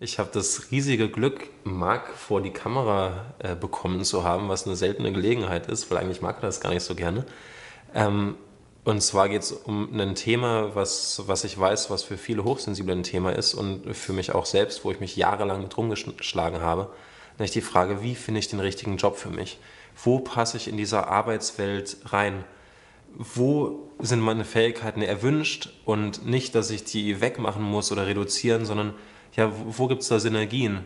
Ich 0.00 0.20
habe 0.20 0.30
das 0.32 0.70
riesige 0.70 1.08
Glück, 1.08 1.48
Marc 1.64 2.10
vor 2.10 2.40
die 2.40 2.52
Kamera 2.52 3.34
äh, 3.40 3.56
bekommen 3.56 4.04
zu 4.04 4.22
haben, 4.22 4.48
was 4.48 4.64
eine 4.64 4.76
seltene 4.76 5.10
Gelegenheit 5.12 5.66
ist, 5.66 5.90
weil 5.90 5.98
eigentlich 5.98 6.22
mag 6.22 6.36
er 6.36 6.42
das 6.42 6.60
gar 6.60 6.72
nicht 6.72 6.84
so 6.84 6.94
gerne. 6.94 7.26
Ähm, 7.92 8.36
und 8.84 9.00
zwar 9.00 9.28
geht 9.28 9.42
es 9.42 9.50
um 9.50 9.92
ein 9.98 10.14
Thema, 10.14 10.76
was, 10.76 11.24
was 11.26 11.42
ich 11.42 11.58
weiß, 11.58 11.90
was 11.90 12.04
für 12.04 12.16
viele 12.16 12.44
Hochsensible 12.44 12.94
ein 12.94 13.02
Thema 13.02 13.32
ist 13.32 13.54
und 13.54 13.92
für 13.92 14.12
mich 14.12 14.32
auch 14.32 14.46
selbst, 14.46 14.84
wo 14.84 14.92
ich 14.92 15.00
mich 15.00 15.16
jahrelang 15.16 15.62
mit 15.62 15.76
rumgeschlagen 15.76 16.60
habe. 16.60 16.92
Nämlich 17.36 17.50
die 17.50 17.60
Frage, 17.60 18.00
wie 18.00 18.14
finde 18.14 18.38
ich 18.38 18.46
den 18.46 18.60
richtigen 18.60 18.98
Job 18.98 19.16
für 19.16 19.30
mich? 19.30 19.58
Wo 20.00 20.20
passe 20.20 20.58
ich 20.58 20.68
in 20.68 20.76
dieser 20.76 21.08
Arbeitswelt 21.08 21.96
rein? 22.04 22.44
Wo 23.16 23.90
sind 23.98 24.20
meine 24.20 24.44
Fähigkeiten 24.44 25.02
erwünscht 25.02 25.70
und 25.84 26.24
nicht, 26.24 26.54
dass 26.54 26.70
ich 26.70 26.84
die 26.84 27.20
wegmachen 27.20 27.64
muss 27.64 27.90
oder 27.90 28.06
reduzieren, 28.06 28.64
sondern 28.64 28.94
ja, 29.38 29.50
wo, 29.50 29.78
wo 29.78 29.86
gibt 29.86 30.02
es 30.02 30.08
da 30.08 30.18
Synergien? 30.18 30.80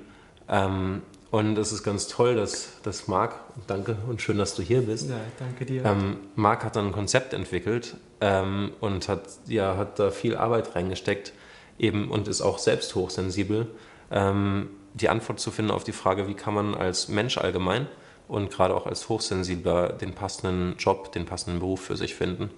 Ähm, 0.49 1.03
und 1.31 1.57
es 1.57 1.73
ist 1.73 1.83
ganz 1.83 2.09
toll, 2.09 2.37
dass, 2.37 2.81
dass 2.83 3.09
Marc, 3.09 3.35
danke 3.67 3.97
und 4.07 4.21
schön, 4.21 4.37
dass 4.37 4.55
du 4.55 4.63
hier 4.63 4.83
bist. 4.83 5.09
Ja, 5.09 5.17
danke 5.39 5.65
dir. 5.65 5.83
Ähm, 5.87 6.19
Marc 6.37 6.63
hat 6.63 6.77
dann 6.77 6.89
ein 6.89 6.93
Konzept 6.93 7.33
entwickelt 7.33 7.97
ähm, 8.21 8.73
und 8.81 9.09
hat, 9.09 9.23
ja, 9.47 9.79
hat 9.79 9.99
da 9.99 10.11
viel 10.11 10.37
Arbeit 10.37 10.77
reingesteckt 10.77 11.33
eben 11.79 12.11
und 12.11 12.29
ist 12.29 12.43
auch 12.43 12.59
selbst 12.59 12.95
hochsensibel, 12.95 13.67
ähm, 14.11 14.69
die 14.93 15.09
Antwort 15.09 15.41
zu 15.41 15.51
finden 15.51 15.71
auf 15.71 15.85
die 15.85 15.93
Frage, 15.93 16.29
wie 16.29 16.35
kann 16.35 16.53
man 16.53 16.75
als 16.75 17.09
Mensch 17.09 17.39
allgemein 17.39 17.87
und 18.29 18.51
gerade 18.51 18.75
auch 18.75 18.85
als 18.85 19.09
Hochsensibler 19.09 19.89
den 19.89 20.15
passenden 20.15 20.77
Job, 20.77 21.13
den 21.13 21.25
passenden 21.25 21.61
Beruf 21.61 21.81
für 21.81 21.97
sich 21.97 22.15
finden. 22.15 22.51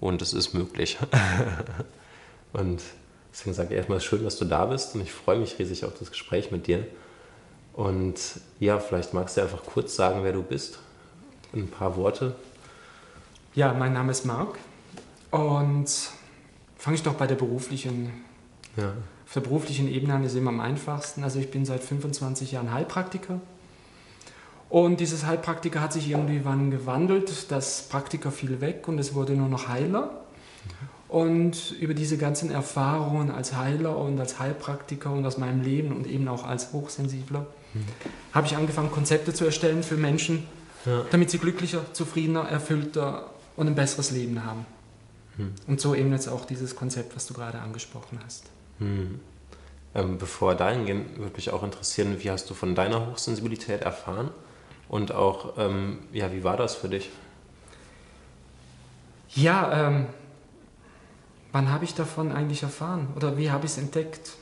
Und 0.00 0.22
es 0.22 0.32
ist 0.32 0.54
möglich. 0.54 0.98
und 2.52 2.82
deswegen 3.32 3.54
sage 3.54 3.70
ich 3.70 3.76
erstmal, 3.76 4.00
schön, 4.00 4.24
dass 4.24 4.36
du 4.36 4.44
da 4.44 4.66
bist 4.66 4.94
und 4.94 5.00
ich 5.02 5.12
freue 5.12 5.38
mich 5.38 5.58
riesig 5.58 5.84
auf 5.84 5.92
das 5.98 6.10
Gespräch 6.10 6.50
mit 6.50 6.66
dir. 6.66 6.86
Und 7.74 8.18
ja, 8.58 8.80
vielleicht 8.80 9.14
magst 9.14 9.36
du 9.36 9.42
einfach 9.42 9.64
kurz 9.64 9.94
sagen, 9.94 10.24
wer 10.24 10.32
du 10.32 10.42
bist. 10.42 10.80
Ein 11.52 11.68
paar 11.68 11.96
Worte. 11.96 12.34
Ja, 13.54 13.72
mein 13.72 13.92
Name 13.92 14.10
ist 14.10 14.24
Marc 14.24 14.58
und 15.30 15.88
fange 16.76 16.94
ich 16.94 17.02
doch 17.02 17.14
bei 17.14 17.26
der 17.26 17.36
beruflichen, 17.36 18.12
ja. 18.76 18.92
auf 19.26 19.32
der 19.32 19.40
beruflichen 19.40 19.88
Ebene 19.88 20.14
an, 20.14 20.24
ist 20.24 20.34
immer 20.34 20.50
am 20.50 20.60
einfachsten. 20.60 21.24
Also 21.24 21.38
ich 21.38 21.50
bin 21.50 21.64
seit 21.64 21.82
25 21.82 22.52
Jahren 22.52 22.72
Heilpraktiker 22.72 23.40
und 24.68 25.00
dieses 25.00 25.24
Heilpraktiker 25.24 25.80
hat 25.80 25.92
sich 25.92 26.10
irgendwie 26.10 26.44
wann 26.44 26.70
gewandelt. 26.70 27.50
Das 27.50 27.82
Praktiker 27.88 28.30
fiel 28.30 28.60
weg 28.60 28.86
und 28.86 28.98
es 28.98 29.14
wurde 29.14 29.32
nur 29.32 29.48
noch 29.48 29.68
Heiler. 29.68 30.24
Und 31.08 31.74
über 31.80 31.94
diese 31.94 32.18
ganzen 32.18 32.50
Erfahrungen 32.50 33.30
als 33.30 33.56
Heiler 33.56 33.96
und 33.96 34.20
als 34.20 34.38
Heilpraktiker 34.38 35.10
und 35.10 35.24
aus 35.24 35.38
meinem 35.38 35.62
Leben 35.62 35.96
und 35.96 36.06
eben 36.06 36.28
auch 36.28 36.44
als 36.44 36.72
Hochsensibler 36.72 37.46
mhm. 37.72 37.84
habe 38.32 38.46
ich 38.46 38.56
angefangen, 38.56 38.90
Konzepte 38.90 39.32
zu 39.32 39.46
erstellen 39.46 39.82
für 39.82 39.96
Menschen, 39.96 40.44
ja. 40.84 41.06
damit 41.10 41.30
sie 41.30 41.38
glücklicher, 41.38 41.80
zufriedener, 41.94 42.42
erfüllter 42.42 43.30
und 43.56 43.68
ein 43.68 43.74
besseres 43.74 44.10
Leben 44.10 44.44
haben. 44.44 44.66
Mhm. 45.38 45.54
Und 45.66 45.80
so 45.80 45.94
eben 45.94 46.12
jetzt 46.12 46.28
auch 46.28 46.44
dieses 46.44 46.76
Konzept, 46.76 47.16
was 47.16 47.26
du 47.26 47.32
gerade 47.32 47.58
angesprochen 47.60 48.20
hast. 48.22 48.44
Mhm. 48.78 49.20
Ähm, 49.94 50.18
bevor 50.18 50.54
dahin 50.54 50.84
gehen, 50.84 51.06
würde 51.16 51.36
mich 51.36 51.50
auch 51.50 51.62
interessieren, 51.62 52.16
wie 52.18 52.30
hast 52.30 52.50
du 52.50 52.54
von 52.54 52.74
deiner 52.74 53.06
Hochsensibilität 53.06 53.80
erfahren? 53.80 54.30
Und 54.90 55.12
auch, 55.12 55.54
ähm, 55.56 56.00
ja, 56.12 56.32
wie 56.32 56.44
war 56.44 56.56
das 56.56 56.74
für 56.74 56.88
dich? 56.88 57.10
Ja, 59.34 59.88
ähm, 59.88 60.06
wann 61.52 61.70
habe 61.70 61.84
ich 61.84 61.94
davon 61.94 62.32
eigentlich 62.32 62.62
erfahren? 62.62 63.08
Oder 63.16 63.36
wie 63.36 63.50
habe 63.50 63.66
ich 63.66 63.72
es 63.72 63.78
entdeckt? 63.78 64.32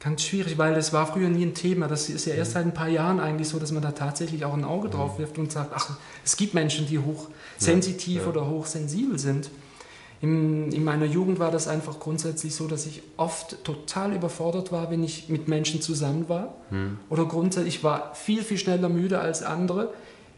Ganz 0.00 0.22
schwierig, 0.22 0.58
weil 0.58 0.74
es 0.74 0.92
war 0.92 1.06
früher 1.06 1.28
nie 1.28 1.44
ein 1.44 1.54
Thema. 1.54 1.86
Das 1.86 2.08
ist 2.08 2.26
ja 2.26 2.34
erst 2.34 2.52
mhm. 2.52 2.54
seit 2.54 2.66
ein 2.66 2.74
paar 2.74 2.88
Jahren 2.88 3.20
eigentlich 3.20 3.48
so, 3.48 3.60
dass 3.60 3.70
man 3.70 3.82
da 3.82 3.92
tatsächlich 3.92 4.44
auch 4.44 4.54
ein 4.54 4.64
Auge 4.64 4.88
drauf 4.88 5.14
mhm. 5.14 5.22
wirft 5.22 5.38
und 5.38 5.52
sagt, 5.52 5.72
ach, 5.74 5.96
es 6.24 6.36
gibt 6.36 6.54
Menschen, 6.54 6.86
die 6.86 6.98
hochsensitiv 6.98 8.16
ja, 8.16 8.22
ja. 8.22 8.28
oder 8.28 8.48
hochsensibel 8.48 9.18
sind. 9.18 9.50
In, 10.20 10.70
in, 10.72 10.84
meiner 10.84 11.04
Jugend 11.04 11.38
war 11.38 11.50
das 11.50 11.66
einfach 11.68 11.98
grundsätzlich 11.98 12.54
so, 12.54 12.68
dass 12.68 12.86
ich 12.86 13.02
oft 13.16 13.64
total 13.64 14.12
überfordert 14.12 14.70
war, 14.70 14.90
wenn 14.90 15.02
ich 15.02 15.28
mit 15.28 15.48
Menschen 15.48 15.82
zusammen 15.82 16.28
war. 16.28 16.54
Hm. 16.70 16.98
Oder 17.08 17.24
grundsätzlich, 17.24 17.76
ich 17.76 17.84
war 17.84 18.14
viel, 18.14 18.42
viel 18.42 18.58
schneller 18.58 18.88
müde 18.88 19.18
als 19.18 19.42
andere. 19.42 19.92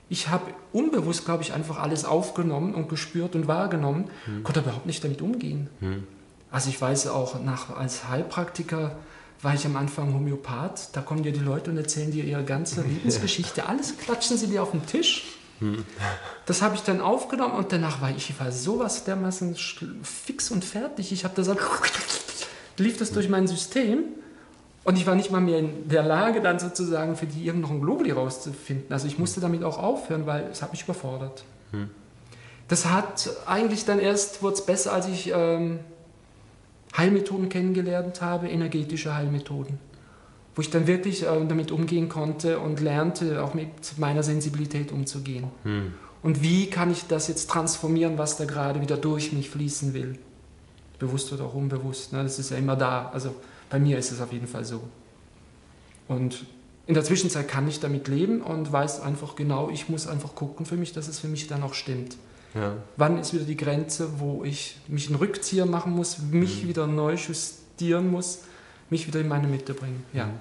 Ich 0.09 0.28
habe 0.28 0.44
unbewusst, 0.72 1.25
glaube 1.25 1.42
ich, 1.42 1.53
einfach 1.53 1.78
alles 1.78 2.04
aufgenommen 2.04 2.75
und 2.75 2.88
gespürt 2.88 3.34
und 3.34 3.48
wahrgenommen, 3.48 4.10
hm. 4.26 4.44
konnte 4.44 4.60
überhaupt 4.60 4.87
nicht 4.87 5.03
damit 5.03 5.22
umgehen. 5.22 5.69
Hm. 5.81 6.06
Also 6.50 6.69
ich 6.69 6.81
weiß 6.81 7.09
auch, 7.09 7.42
nach, 7.42 7.76
als 7.76 8.09
Heilpraktiker 8.09 8.97
war 9.42 9.54
ich 9.54 9.66
am 9.66 9.76
Anfang 9.76 10.15
Homöopath. 10.15 10.91
Da 10.92 11.00
kommen 11.00 11.22
dir 11.22 11.32
die 11.32 11.41
Leute 11.41 11.70
und 11.70 11.76
erzählen 11.76 12.10
dir 12.10 12.25
ihre 12.25 12.44
ganze 12.44 12.82
Lebensgeschichte. 12.87 13.66
Alles 13.66 13.98
klatschen 13.98 14.37
sie 14.37 14.47
dir 14.47 14.62
auf 14.62 14.70
den 14.70 14.87
Tisch. 14.87 15.25
Das 16.47 16.62
habe 16.62 16.75
ich 16.75 16.82
dann 16.82 17.00
aufgenommen 17.00 17.54
und 17.54 17.72
danach 17.72 18.00
war 18.00 18.10
ich, 18.10 18.31
ich 18.31 18.41
war 18.41 18.53
sowas 18.53 19.04
dermaßen 19.04 19.56
fix 20.03 20.50
und 20.50 20.65
fertig. 20.65 21.12
Ich 21.12 21.25
habe 21.25 21.34
das 21.36 21.48
lief 22.76 22.98
das 22.98 23.12
durch 23.12 23.28
mein 23.28 23.47
System 23.47 24.04
und 24.84 24.97
ich 24.97 25.06
war 25.06 25.15
nicht 25.15 25.31
mal 25.31 25.41
mehr 25.41 25.59
in 25.59 25.89
der 25.89 26.03
Lage, 26.03 26.41
dann 26.41 26.59
sozusagen 26.59 27.17
für 27.17 27.27
die 27.27 27.47
irgendeinen 27.47 27.81
Globuli 27.81 28.11
rauszufinden. 28.11 28.93
Also 28.93 29.06
ich 29.06 29.19
musste 29.19 29.41
damit 29.41 29.65
auch 29.65 29.78
aufhören, 29.78 30.27
weil 30.27 30.45
es 30.53 30.62
hat 30.62 30.72
mich 30.72 30.84
überfordert. 30.84 31.45
Hm. 31.72 31.91
Das 32.69 32.87
hat 32.87 33.31
eigentlich 33.47 33.84
dann 33.84 33.99
erst, 33.99 34.43
wurde 34.43 34.55
es 34.55 34.67
besser, 34.67 34.93
als 34.93 35.09
ich 35.09 35.33
ähm, 35.34 35.81
Heilmethoden 36.97 37.49
kennengelernt 37.49 38.22
habe, 38.22 38.49
energetische 38.49 39.15
Heilmethoden 39.15 39.78
wo 40.55 40.62
ich 40.62 40.71
dann 40.71 40.87
wirklich 40.87 41.25
äh, 41.25 41.47
damit 41.47 41.72
umgehen 41.72 42.09
konnte 42.09 42.61
und 42.61 42.81
lernte, 42.81 43.43
auch 43.43 43.55
mit 43.55 43.69
meiner 43.99 44.22
Sensibilität 44.22 44.93
umzugehen. 44.93 45.49
Hm. 45.65 45.95
Und 46.22 46.43
wie 46.43 46.71
kann 46.71 46.91
ich 46.91 47.06
das 47.06 47.28
jetzt 47.28 47.51
transformieren, 47.51 48.16
was 48.16 48.37
da 48.37 48.45
gerade 48.45 48.81
wieder 48.81 48.97
durch 48.97 49.33
mich 49.33 49.51
fließen 49.51 49.93
will? 49.95 50.19
Bewusst 50.99 51.33
oder 51.33 51.45
auch 51.45 51.55
unbewusst. 51.55 52.12
Ne? 52.12 52.22
Das 52.22 52.39
ist 52.39 52.51
ja 52.51 52.56
immer 52.56 52.77
da. 52.77 53.11
Also 53.12 53.34
bei 53.71 53.79
mir 53.79 53.99
ist 53.99 54.13
es 54.13 54.21
auf 54.21 54.33
jeden 54.33 54.47
Fall 54.47 54.65
so. 54.65 54.81
Und 56.09 56.47
in 56.87 56.95
der 56.95 57.05
Zwischenzeit 57.05 57.49
kann 57.49 57.67
ich 57.67 57.81
damit 57.81 58.09
leben 58.09 58.43
und 58.43 58.71
weiß 58.71 59.01
einfach 59.01 59.37
genau, 59.37 59.71
ich 59.71 59.89
muss 59.89 60.07
einfach 60.07 60.35
gucken 60.35 60.67
für 60.67 60.77
mich, 60.77 60.93
dass 60.93 61.09
es 61.09 61.19
für 61.19 61.29
mich 61.29 61.47
dann 61.47 61.63
auch 61.63 61.75
stimmt. 61.75 62.17
Ja. 62.55 62.77
Wann 62.97 63.19
ist 63.19 63.33
wieder 63.33 63.45
die 63.45 63.57
Grenze, 63.57 64.21
wo 64.21 64.45
ich 64.45 64.77
mich 64.87 65.09
einen 65.09 65.17
Rückzieher 65.17 65.67
machen 65.67 65.93
muss, 65.93 66.19
mich 66.19 66.65
mhm. 66.65 66.69
wieder 66.69 66.87
neu 66.87 67.15
justieren 67.15 68.11
muss, 68.11 68.43
mich 68.91 69.07
wieder 69.07 69.21
in 69.21 69.29
meine 69.29 69.49
Mitte 69.49 69.75
bringen. 69.75 70.05
Ja. 70.13 70.27
Mhm. 70.27 70.41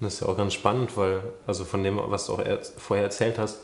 Das 0.00 0.14
ist 0.14 0.20
ja 0.20 0.26
auch 0.28 0.36
ganz 0.36 0.52
spannend, 0.52 0.96
weil, 0.96 1.22
also 1.46 1.64
von 1.64 1.82
dem, 1.82 1.96
was 1.96 2.26
du 2.26 2.34
auch 2.34 2.38
er, 2.38 2.62
vorher 2.62 3.06
erzählt 3.06 3.38
hast, 3.38 3.60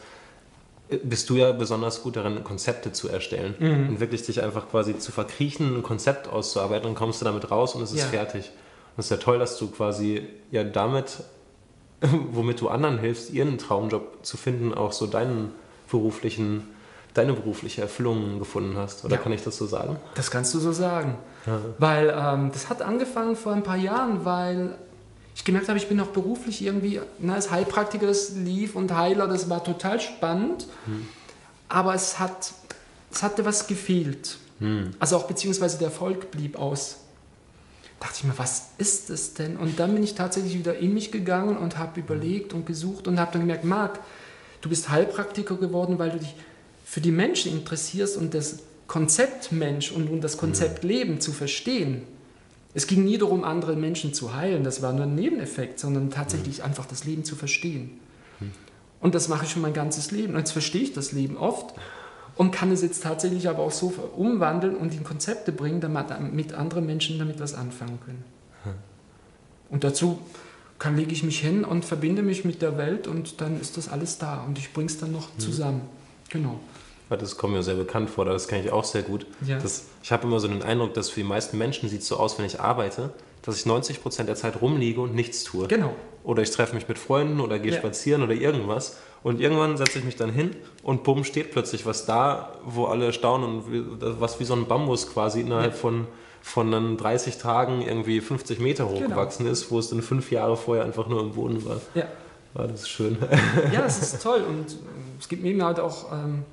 bist 1.03 1.31
du 1.31 1.37
ja 1.37 1.53
besonders 1.53 2.03
gut 2.03 2.17
darin, 2.17 2.45
Konzepte 2.45 2.93
zu 2.93 3.09
erstellen 3.09 3.55
mhm. 3.59 3.89
und 3.89 4.01
wirklich 4.01 4.23
dich 4.23 4.43
einfach 4.43 4.69
quasi 4.71 4.99
zu 4.99 5.13
verkriechen, 5.13 5.79
ein 5.79 5.83
Konzept 5.83 6.29
auszuarbeiten 6.29 6.89
und 6.89 6.95
kommst 6.95 7.21
du 7.21 7.25
damit 7.25 7.51
raus 7.51 7.75
und 7.75 7.83
es 7.83 7.93
ist 7.93 8.01
ja. 8.01 8.07
fertig. 8.07 8.51
Und 8.97 9.01
es 9.01 9.07
ist 9.07 9.11
ja 9.11 9.17
toll, 9.17 9.39
dass 9.39 9.59
du 9.59 9.69
quasi 9.69 10.27
ja 10.51 10.65
damit, 10.65 11.23
womit 12.01 12.61
du 12.61 12.69
anderen 12.69 12.99
hilfst, 12.99 13.31
ihren 13.31 13.59
Traumjob 13.59 14.25
zu 14.25 14.37
finden, 14.37 14.75
auch 14.75 14.93
so 14.93 15.07
deinen 15.07 15.53
beruflichen, 15.91 16.69
deine 17.15 17.33
berufliche 17.33 17.83
Erfüllung 17.83 18.39
gefunden 18.39 18.77
hast. 18.77 19.05
Oder 19.05 19.17
ja. 19.17 19.23
kann 19.23 19.33
ich 19.33 19.43
das 19.43 19.57
so 19.57 19.67
sagen? 19.67 19.97
Das 20.15 20.31
kannst 20.31 20.53
du 20.55 20.59
so 20.59 20.73
sagen. 20.73 21.17
Ja. 21.47 21.59
Weil 21.79 22.15
ähm, 22.17 22.51
das 22.53 22.69
hat 22.69 22.83
angefangen 22.83 23.37
vor 23.37 23.53
ein 23.53 23.63
paar 23.63 23.77
Jahren, 23.77 24.25
weil 24.25 24.77
ich 25.35 25.45
gemerkt 25.45 25.69
habe, 25.69 25.79
ich 25.79 25.89
bin 25.89 25.99
auch 26.01 26.09
beruflich 26.09 26.63
irgendwie, 26.63 27.01
na, 27.19 27.35
als 27.35 27.51
Heilpraktiker, 27.51 28.07
das 28.07 28.33
lief 28.33 28.77
und 28.77 28.95
Heiler, 28.95 29.29
das 29.29 29.49
war 29.49 29.65
total 29.65 30.01
spannend, 30.01 30.67
hm. 30.85 31.09
aber 31.69 31.95
es, 31.95 32.19
hat, 32.19 32.53
es 33.11 33.23
hatte 33.23 33.45
was 33.45 33.67
gefehlt. 33.67 34.37
Hm. 34.59 34.91
Also 34.99 35.17
auch 35.17 35.25
beziehungsweise 35.25 35.79
der 35.79 35.89
Erfolg 35.89 36.31
blieb 36.31 36.59
aus. 36.59 36.99
Da 37.99 38.09
dachte 38.09 38.21
ich 38.21 38.25
mir, 38.25 38.39
was 38.39 38.71
ist 38.79 39.11
es 39.11 39.35
denn? 39.35 39.57
Und 39.57 39.79
dann 39.79 39.95
bin 39.95 40.03
ich 40.03 40.15
tatsächlich 40.15 40.59
wieder 40.59 40.77
in 40.77 40.93
mich 40.93 41.13
gegangen 41.13 41.57
und 41.57 41.79
habe 41.79 42.01
überlegt 42.01 42.53
und 42.53 42.67
gesucht 42.67 43.09
und 43.09 43.19
habe 43.19 43.33
dann 43.33 43.43
gemerkt, 43.43 43.65
Marc, 43.65 44.01
du 44.61 44.69
bist 44.69 44.91
Heilpraktiker 44.91 45.57
geworden, 45.57 45.99
weil 45.99 46.11
du 46.11 46.19
dich 46.19 46.35
für 46.85 47.01
die 47.01 47.11
Menschen 47.11 47.53
interessierst 47.53 48.17
und 48.17 48.35
das 48.35 48.59
Konzept 48.87 49.51
Mensch 49.53 49.93
und, 49.93 50.11
und 50.11 50.21
das 50.21 50.37
Konzept 50.37 50.83
hm. 50.83 50.89
Leben 50.89 51.21
zu 51.21 51.33
verstehen. 51.33 52.03
Es 52.75 52.87
ging 52.87 53.05
nie 53.05 53.19
darum, 53.19 53.45
andere 53.45 53.77
Menschen 53.77 54.15
zu 54.15 54.35
heilen, 54.35 54.65
das 54.65 54.81
war 54.81 54.93
nur 54.93 55.05
ein 55.05 55.15
Nebeneffekt, 55.15 55.79
sondern 55.79 56.11
tatsächlich 56.11 56.59
mhm. 56.59 56.65
einfach 56.65 56.87
das 56.87 57.05
Leben 57.05 57.25
zu 57.25 57.37
verstehen. 57.37 58.01
Mhm. 58.41 58.53
Und 59.01 59.15
das 59.15 59.29
mache 59.29 59.45
ich 59.45 59.51
schon 59.51 59.63
mein 59.63 59.75
ganzes 59.75 60.11
Leben. 60.11 60.35
Und 60.35 60.39
jetzt 60.39 60.53
verstehe 60.53 60.83
ich 60.83 60.93
das 60.93 61.13
Leben 61.13 61.37
oft 61.37 61.75
und 62.37 62.51
kann 62.51 62.71
es 62.71 62.83
jetzt 62.83 63.03
tatsächlich 63.03 63.49
aber 63.49 63.63
auch 63.63 63.73
so 63.73 63.93
umwandeln 64.17 64.77
und 64.77 64.95
in 64.95 65.05
Konzepte 65.05 65.53
bringen, 65.53 65.81
damit 65.81 66.55
andere 66.55 66.81
Menschen 66.81 67.19
damit 67.19 67.41
was 67.41 67.55
anfangen 67.55 67.99
können. 68.05 68.25
Mhm. 68.65 68.71
Und 69.71 69.85
dazu 69.85 70.19
kann, 70.79 70.97
lege 70.97 71.13
ich 71.13 71.23
mich 71.23 71.41
hin 71.41 71.65
und 71.65 71.85
verbinde 71.85 72.23
mich 72.23 72.45
mit 72.45 72.63
der 72.63 72.79
Welt 72.79 73.07
und 73.07 73.41
dann 73.41 73.61
ist 73.61 73.77
das 73.77 73.89
alles 73.89 74.19
da 74.19 74.43
und 74.43 74.59
ich 74.59 74.73
bringe 74.73 74.87
es 74.87 74.99
dann 74.99 75.13
noch 75.13 75.29
zusammen. 75.37 75.83
Genau. 76.31 76.59
Weil 77.13 77.19
das 77.19 77.37
kommt 77.37 77.53
mir 77.53 77.63
sehr 77.63 77.75
bekannt 77.75 78.09
vor, 78.09 78.25
das 78.25 78.49
kenne 78.49 78.65
ich 78.65 78.73
auch 78.73 78.85
sehr 78.85 79.03
gut. 79.03 79.27
Ja. 79.47 79.59
Das, 79.59 79.85
ich 80.03 80.11
habe 80.13 80.27
immer 80.27 80.41
so 80.41 80.49
den 80.49 80.63
Eindruck, 80.63 80.95
dass 80.95 81.11
für 81.11 81.21
die 81.21 81.27
meisten 81.27 81.59
Menschen 81.59 81.91
sieht 81.91 82.01
es 82.01 82.09
so 82.09 82.17
aus, 82.17 82.39
wenn 82.39 82.47
ich 82.47 82.59
arbeite, 82.59 83.11
dass 83.43 83.57
ich 83.59 83.67
90% 83.67 84.25
der 84.25 84.35
Zeit 84.35 84.63
rumliege 84.63 84.99
und 85.03 85.15
nichts 85.15 85.45
tue. 85.45 85.69
Genau. 85.69 85.93
Oder 86.25 86.43
ich 86.43 86.51
treffe 86.51 86.75
mich 86.75 86.89
mit 86.89 86.99
Freunden 86.99 87.39
oder 87.41 87.59
gehe 87.59 87.73
Ja. 87.73 87.79
spazieren 87.79 88.23
oder 88.23 88.33
irgendwas. 88.33 88.97
Und 89.23 89.41
irgendwann 89.43 89.77
setze 89.77 89.99
ich 89.99 90.05
mich 90.07 90.17
dann 90.17 90.31
hin 90.33 90.57
und 90.83 91.05
bumm, 91.05 91.23
steht 91.25 91.51
plötzlich 91.53 91.85
was 91.85 92.07
da, 92.07 92.53
wo 92.65 92.87
alle 92.87 93.13
staunen 93.13 93.61
und 93.61 94.01
das- 94.01 94.15
was 94.21 94.41
wie 94.41 94.45
so 94.45 94.55
ein 94.55 94.67
Bambus 94.67 95.13
quasi 95.13 95.43
innerhalb 95.43 95.73
Ja. 95.73 95.79
von, 95.79 96.07
von 96.41 96.71
dann 96.73 96.97
30 96.97 97.37
Tagen 97.37 97.83
irgendwie 97.83 98.21
50 98.23 98.59
Meter 98.59 98.87
Genau. 98.87 98.97
hochgewachsen 99.01 99.47
ist, 99.47 99.71
wo 99.71 99.79
es 99.79 99.91
dann 99.91 100.01
fünf 100.01 100.31
Jahre 100.31 100.57
vorher 100.57 100.85
einfach 100.85 101.09
nur 101.09 101.21
im 101.21 101.33
Boden 101.33 101.63
war. 101.67 101.81
Ja. 101.95 102.05
War 102.55 102.69
das 102.69 102.89
schön. 102.89 103.17
ja, 103.73 103.85
es 103.87 104.01
ist 104.01 104.23
toll 104.23 104.43
und 104.49 104.77
es 105.21 105.29
gibt 105.29 105.43
mir 105.43 105.65
halt 105.65 105.79
auch 105.81 106.13
ähm, 106.13 106.45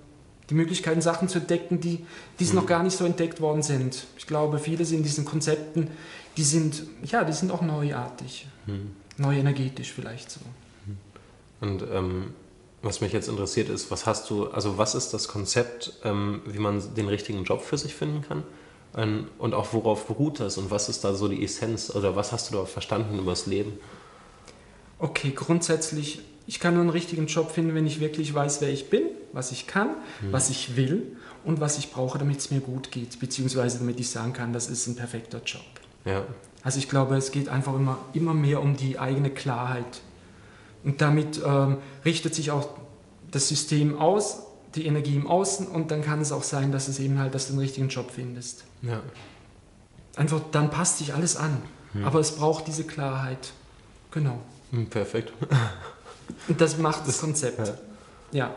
die 0.49 0.55
Möglichkeiten, 0.55 1.01
Sachen 1.01 1.29
zu 1.29 1.39
entdecken, 1.39 1.79
die, 1.79 2.05
die 2.39 2.45
Mhm. 2.45 2.55
noch 2.55 2.65
gar 2.65 2.83
nicht 2.83 2.97
so 2.97 3.05
entdeckt 3.05 3.39
worden 3.41 3.61
sind. 3.61 4.05
Ich 4.17 4.27
glaube, 4.27 4.59
vieles 4.59 4.91
in 4.91 5.03
diesen 5.03 5.25
Konzepten, 5.25 5.89
die 6.37 6.43
sind, 6.43 6.83
ja, 7.03 7.23
die 7.23 7.33
sind 7.33 7.51
auch 7.51 7.61
neuartig. 7.61 8.47
Mhm. 8.65 8.91
Neu 9.17 9.37
energetisch 9.37 9.91
vielleicht 9.91 10.31
so. 10.31 10.39
Und 11.61 11.83
ähm, 11.91 12.33
was 12.81 13.01
mich 13.01 13.11
jetzt 13.11 13.27
interessiert 13.27 13.67
ist, 13.69 13.91
was 13.91 14.05
hast 14.05 14.29
du, 14.29 14.47
also 14.47 14.77
was 14.77 14.95
ist 14.95 15.13
das 15.13 15.27
Konzept, 15.27 15.93
ähm, 16.05 16.41
wie 16.45 16.59
man 16.59 16.81
den 16.95 17.09
richtigen 17.09 17.43
Job 17.43 17.61
für 17.61 17.77
sich 17.77 17.93
finden 17.93 18.23
kann? 18.25 18.43
Ähm, 18.95 19.27
und 19.37 19.53
auch 19.53 19.73
worauf 19.73 20.07
beruht 20.07 20.39
das 20.39 20.57
und 20.57 20.71
was 20.71 20.87
ist 20.89 21.03
da 21.03 21.13
so 21.13 21.27
die 21.27 21.43
Essenz 21.43 21.93
oder 21.93 22.15
was 22.15 22.31
hast 22.31 22.49
du 22.49 22.55
da 22.55 22.65
verstanden 22.65 23.19
über 23.19 23.31
das 23.31 23.45
Leben? 23.45 23.73
Okay, 24.97 25.31
grundsätzlich, 25.35 26.21
ich 26.47 26.59
kann 26.59 26.73
nur 26.73 26.81
einen 26.81 26.89
richtigen 26.89 27.27
Job 27.27 27.51
finden, 27.51 27.75
wenn 27.75 27.85
ich 27.85 27.99
wirklich 27.99 28.33
weiß, 28.33 28.61
wer 28.61 28.69
ich 28.69 28.89
bin, 28.89 29.03
was 29.33 29.51
ich 29.51 29.67
kann, 29.67 29.89
was 30.31 30.49
ich 30.49 30.75
will 30.75 31.15
und 31.43 31.59
was 31.59 31.77
ich 31.77 31.91
brauche, 31.91 32.17
damit 32.17 32.37
es 32.39 32.51
mir 32.51 32.59
gut 32.59 32.91
geht, 32.91 33.19
beziehungsweise 33.19 33.79
damit 33.79 33.99
ich 33.99 34.09
sagen 34.09 34.33
kann, 34.33 34.53
das 34.53 34.69
ist 34.69 34.87
ein 34.87 34.95
perfekter 34.95 35.41
Job. 35.45 35.61
Ja, 36.05 36.23
Also 36.63 36.79
ich 36.79 36.89
glaube, 36.89 37.15
es 37.17 37.31
geht 37.31 37.49
einfach 37.49 37.73
immer, 37.75 37.97
immer 38.13 38.33
mehr 38.33 38.61
um 38.61 38.75
die 38.75 38.99
eigene 38.99 39.29
Klarheit. 39.29 40.01
Und 40.83 41.01
damit 41.01 41.41
ähm, 41.45 41.77
richtet 42.05 42.33
sich 42.35 42.51
auch 42.51 42.69
das 43.31 43.47
System 43.49 43.97
aus, 43.99 44.43
die 44.75 44.85
Energie 44.85 45.15
im 45.15 45.27
Außen 45.27 45.67
und 45.67 45.91
dann 45.91 46.01
kann 46.03 46.21
es 46.21 46.31
auch 46.31 46.43
sein, 46.43 46.71
dass 46.71 46.87
es 46.87 46.99
eben 46.99 47.19
halt, 47.19 47.33
dass 47.35 47.47
du 47.47 47.53
den 47.53 47.59
richtigen 47.59 47.89
Job 47.89 48.11
findest. 48.13 48.63
ja. 48.81 49.01
Einfach, 50.15 50.41
dann 50.51 50.69
passt 50.69 50.97
sich 50.97 51.13
alles 51.13 51.37
an. 51.37 51.61
Aber 52.03 52.19
es 52.19 52.31
braucht 52.35 52.67
diese 52.67 52.83
Klarheit. 52.83 53.51
Genau. 54.11 54.39
Hm, 54.71 54.87
Perfekt. 54.87 55.31
Und 56.47 56.59
das 56.59 56.77
macht 56.77 57.07
das 57.07 57.19
Konzept. 57.21 57.67
ja. 57.67 57.73
Ja. 58.31 58.55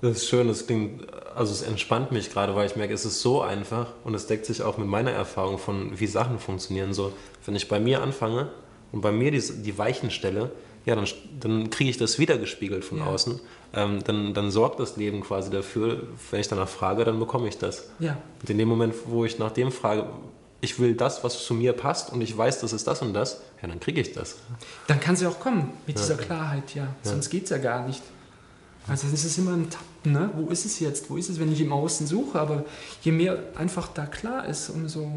Das 0.00 0.16
ist 0.18 0.28
schön, 0.28 0.48
das 0.48 0.66
klingt, 0.66 1.06
also 1.36 1.52
es 1.52 1.62
entspannt 1.62 2.10
mich 2.10 2.30
gerade, 2.32 2.54
weil 2.56 2.66
ich 2.66 2.74
merke, 2.76 2.92
es 2.92 3.04
ist 3.04 3.20
so 3.20 3.40
einfach 3.40 3.86
und 4.04 4.14
es 4.14 4.26
deckt 4.26 4.46
sich 4.46 4.62
auch 4.62 4.76
mit 4.76 4.88
meiner 4.88 5.12
Erfahrung 5.12 5.58
von, 5.58 5.98
wie 6.00 6.06
Sachen 6.08 6.38
funktionieren. 6.40 6.92
So, 6.92 7.12
wenn 7.46 7.54
ich 7.54 7.68
bei 7.68 7.78
mir 7.78 8.02
anfange 8.02 8.50
und 8.90 9.00
bei 9.00 9.12
mir 9.12 9.30
die, 9.30 9.40
die 9.62 9.78
Weichen 9.78 10.10
stelle, 10.10 10.50
ja, 10.84 10.96
dann, 10.96 11.06
dann 11.38 11.70
kriege 11.70 11.90
ich 11.90 11.98
das 11.98 12.18
wiedergespiegelt 12.18 12.84
von 12.84 12.98
Ja. 12.98 13.06
außen. 13.06 13.38
Ähm, 13.74 14.02
dann, 14.04 14.34
dann 14.34 14.50
sorgt 14.50 14.80
das 14.80 14.96
Leben 14.96 15.20
quasi 15.20 15.50
dafür, 15.50 16.02
wenn 16.32 16.40
ich 16.40 16.48
danach 16.48 16.68
frage, 16.68 17.04
dann 17.04 17.20
bekomme 17.20 17.46
ich 17.48 17.56
das. 17.58 17.88
Ja. 18.00 18.18
Und 18.40 18.50
in 18.50 18.58
dem 18.58 18.68
Moment, 18.68 18.94
wo 19.06 19.24
ich 19.24 19.38
nach 19.38 19.52
dem 19.52 19.70
frage, 19.70 20.06
ich 20.60 20.78
will 20.80 20.94
das, 20.94 21.22
was 21.24 21.44
zu 21.44 21.54
mir 21.54 21.72
passt 21.72 22.12
und 22.12 22.20
ich 22.20 22.36
weiß, 22.36 22.60
das 22.60 22.72
ist 22.72 22.86
das 22.86 23.02
und 23.02 23.14
das, 23.14 23.40
ja, 23.62 23.68
dann 23.68 23.78
kriege 23.80 24.00
ich 24.00 24.12
das. 24.12 24.38
Dann 24.88 24.98
kann 25.00 25.14
sie 25.16 25.26
auch 25.26 25.38
kommen 25.38 25.72
mit 25.86 25.96
dieser 25.98 26.16
Klarheit, 26.16 26.74
ja. 26.74 26.88
Sonst 27.02 27.30
geht 27.30 27.44
es 27.44 27.50
ja 27.50 27.58
gar 27.58 27.86
nicht. 27.86 28.02
Also 28.88 29.06
es 29.12 29.24
ist 29.24 29.38
immer 29.38 29.52
ein 29.52 29.70
Tappen, 29.70 30.12
ne? 30.12 30.30
Wo 30.34 30.50
ist 30.50 30.64
es 30.64 30.80
jetzt? 30.80 31.08
Wo 31.08 31.16
ist 31.16 31.28
es, 31.28 31.38
wenn 31.38 31.52
ich 31.52 31.60
im 31.60 31.72
Außen 31.72 32.06
suche? 32.06 32.38
Aber 32.40 32.64
je 33.02 33.12
mehr 33.12 33.38
einfach 33.56 33.88
da 33.88 34.06
klar 34.06 34.46
ist, 34.46 34.70
umso. 34.70 35.10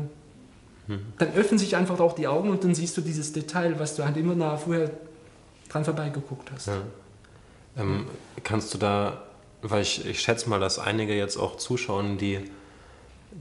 Dann 1.18 1.34
öffnen 1.34 1.58
sich 1.58 1.76
einfach 1.76 2.00
auch 2.00 2.14
die 2.14 2.28
Augen 2.28 2.52
und 2.52 2.64
dann 2.64 2.76
siehst 2.76 2.96
du 2.96 3.02
dieses 3.02 3.34
Detail, 3.34 3.80
was 3.80 3.96
du 3.96 4.06
halt 4.06 4.18
immer 4.18 4.36
nah 4.36 4.56
vorher 4.56 4.92
dran 5.68 5.84
vorbeigeguckt 5.84 6.52
hast. 6.52 6.68
Ja. 6.68 6.74
Ähm, 7.78 8.06
kannst 8.44 8.72
du 8.76 8.78
da, 8.78 9.24
weil 9.64 9.82
ich, 9.82 10.06
ich 10.06 10.20
schätze 10.20 10.48
mal, 10.48 10.60
dass 10.60 10.78
einige 10.78 11.16
jetzt 11.16 11.38
auch 11.38 11.58
zuschauen, 11.58 12.20
die, 12.20 12.40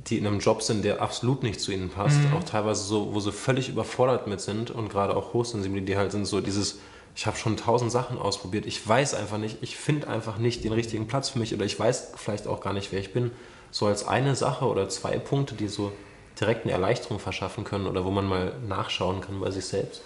die 0.06 0.16
in 0.16 0.26
einem 0.26 0.38
Job 0.40 0.62
sind, 0.62 0.86
der 0.86 1.02
absolut 1.02 1.42
nicht 1.42 1.60
zu 1.60 1.70
ihnen 1.70 1.90
passt, 1.90 2.18
Mhm. 2.18 2.32
auch 2.32 2.44
teilweise 2.44 2.82
so, 2.82 3.12
wo 3.12 3.20
sie 3.20 3.30
völlig 3.30 3.68
überfordert 3.68 4.26
mit 4.26 4.40
sind 4.40 4.70
und 4.70 4.88
gerade 4.88 5.14
auch 5.14 5.34
hochsensible, 5.34 5.82
die 5.82 5.98
halt 5.98 6.12
sind 6.12 6.24
so 6.24 6.40
dieses, 6.40 6.78
ich 7.16 7.26
habe 7.26 7.36
schon 7.36 7.56
tausend 7.56 7.92
Sachen 7.92 8.18
ausprobiert, 8.18 8.66
ich 8.66 8.86
weiß 8.86 9.14
einfach 9.14 9.38
nicht, 9.38 9.58
ich 9.60 9.76
finde 9.76 10.08
einfach 10.08 10.38
nicht 10.38 10.64
den 10.64 10.72
richtigen 10.72 11.06
Platz 11.06 11.28
für 11.30 11.38
mich 11.38 11.54
oder 11.54 11.64
ich 11.64 11.78
weiß 11.78 12.12
vielleicht 12.16 12.46
auch 12.46 12.60
gar 12.60 12.72
nicht, 12.72 12.90
wer 12.92 12.98
ich 13.00 13.12
bin. 13.12 13.30
So 13.70 13.86
als 13.86 14.06
eine 14.06 14.34
Sache 14.34 14.64
oder 14.66 14.88
zwei 14.88 15.18
Punkte, 15.18 15.54
die 15.54 15.68
so 15.68 15.92
direkt 16.40 16.64
eine 16.64 16.72
Erleichterung 16.72 17.18
verschaffen 17.20 17.64
können 17.64 17.86
oder 17.86 18.04
wo 18.04 18.10
man 18.10 18.26
mal 18.26 18.52
nachschauen 18.68 19.20
kann 19.20 19.40
bei 19.40 19.50
sich 19.50 19.64
selbst. 19.64 20.02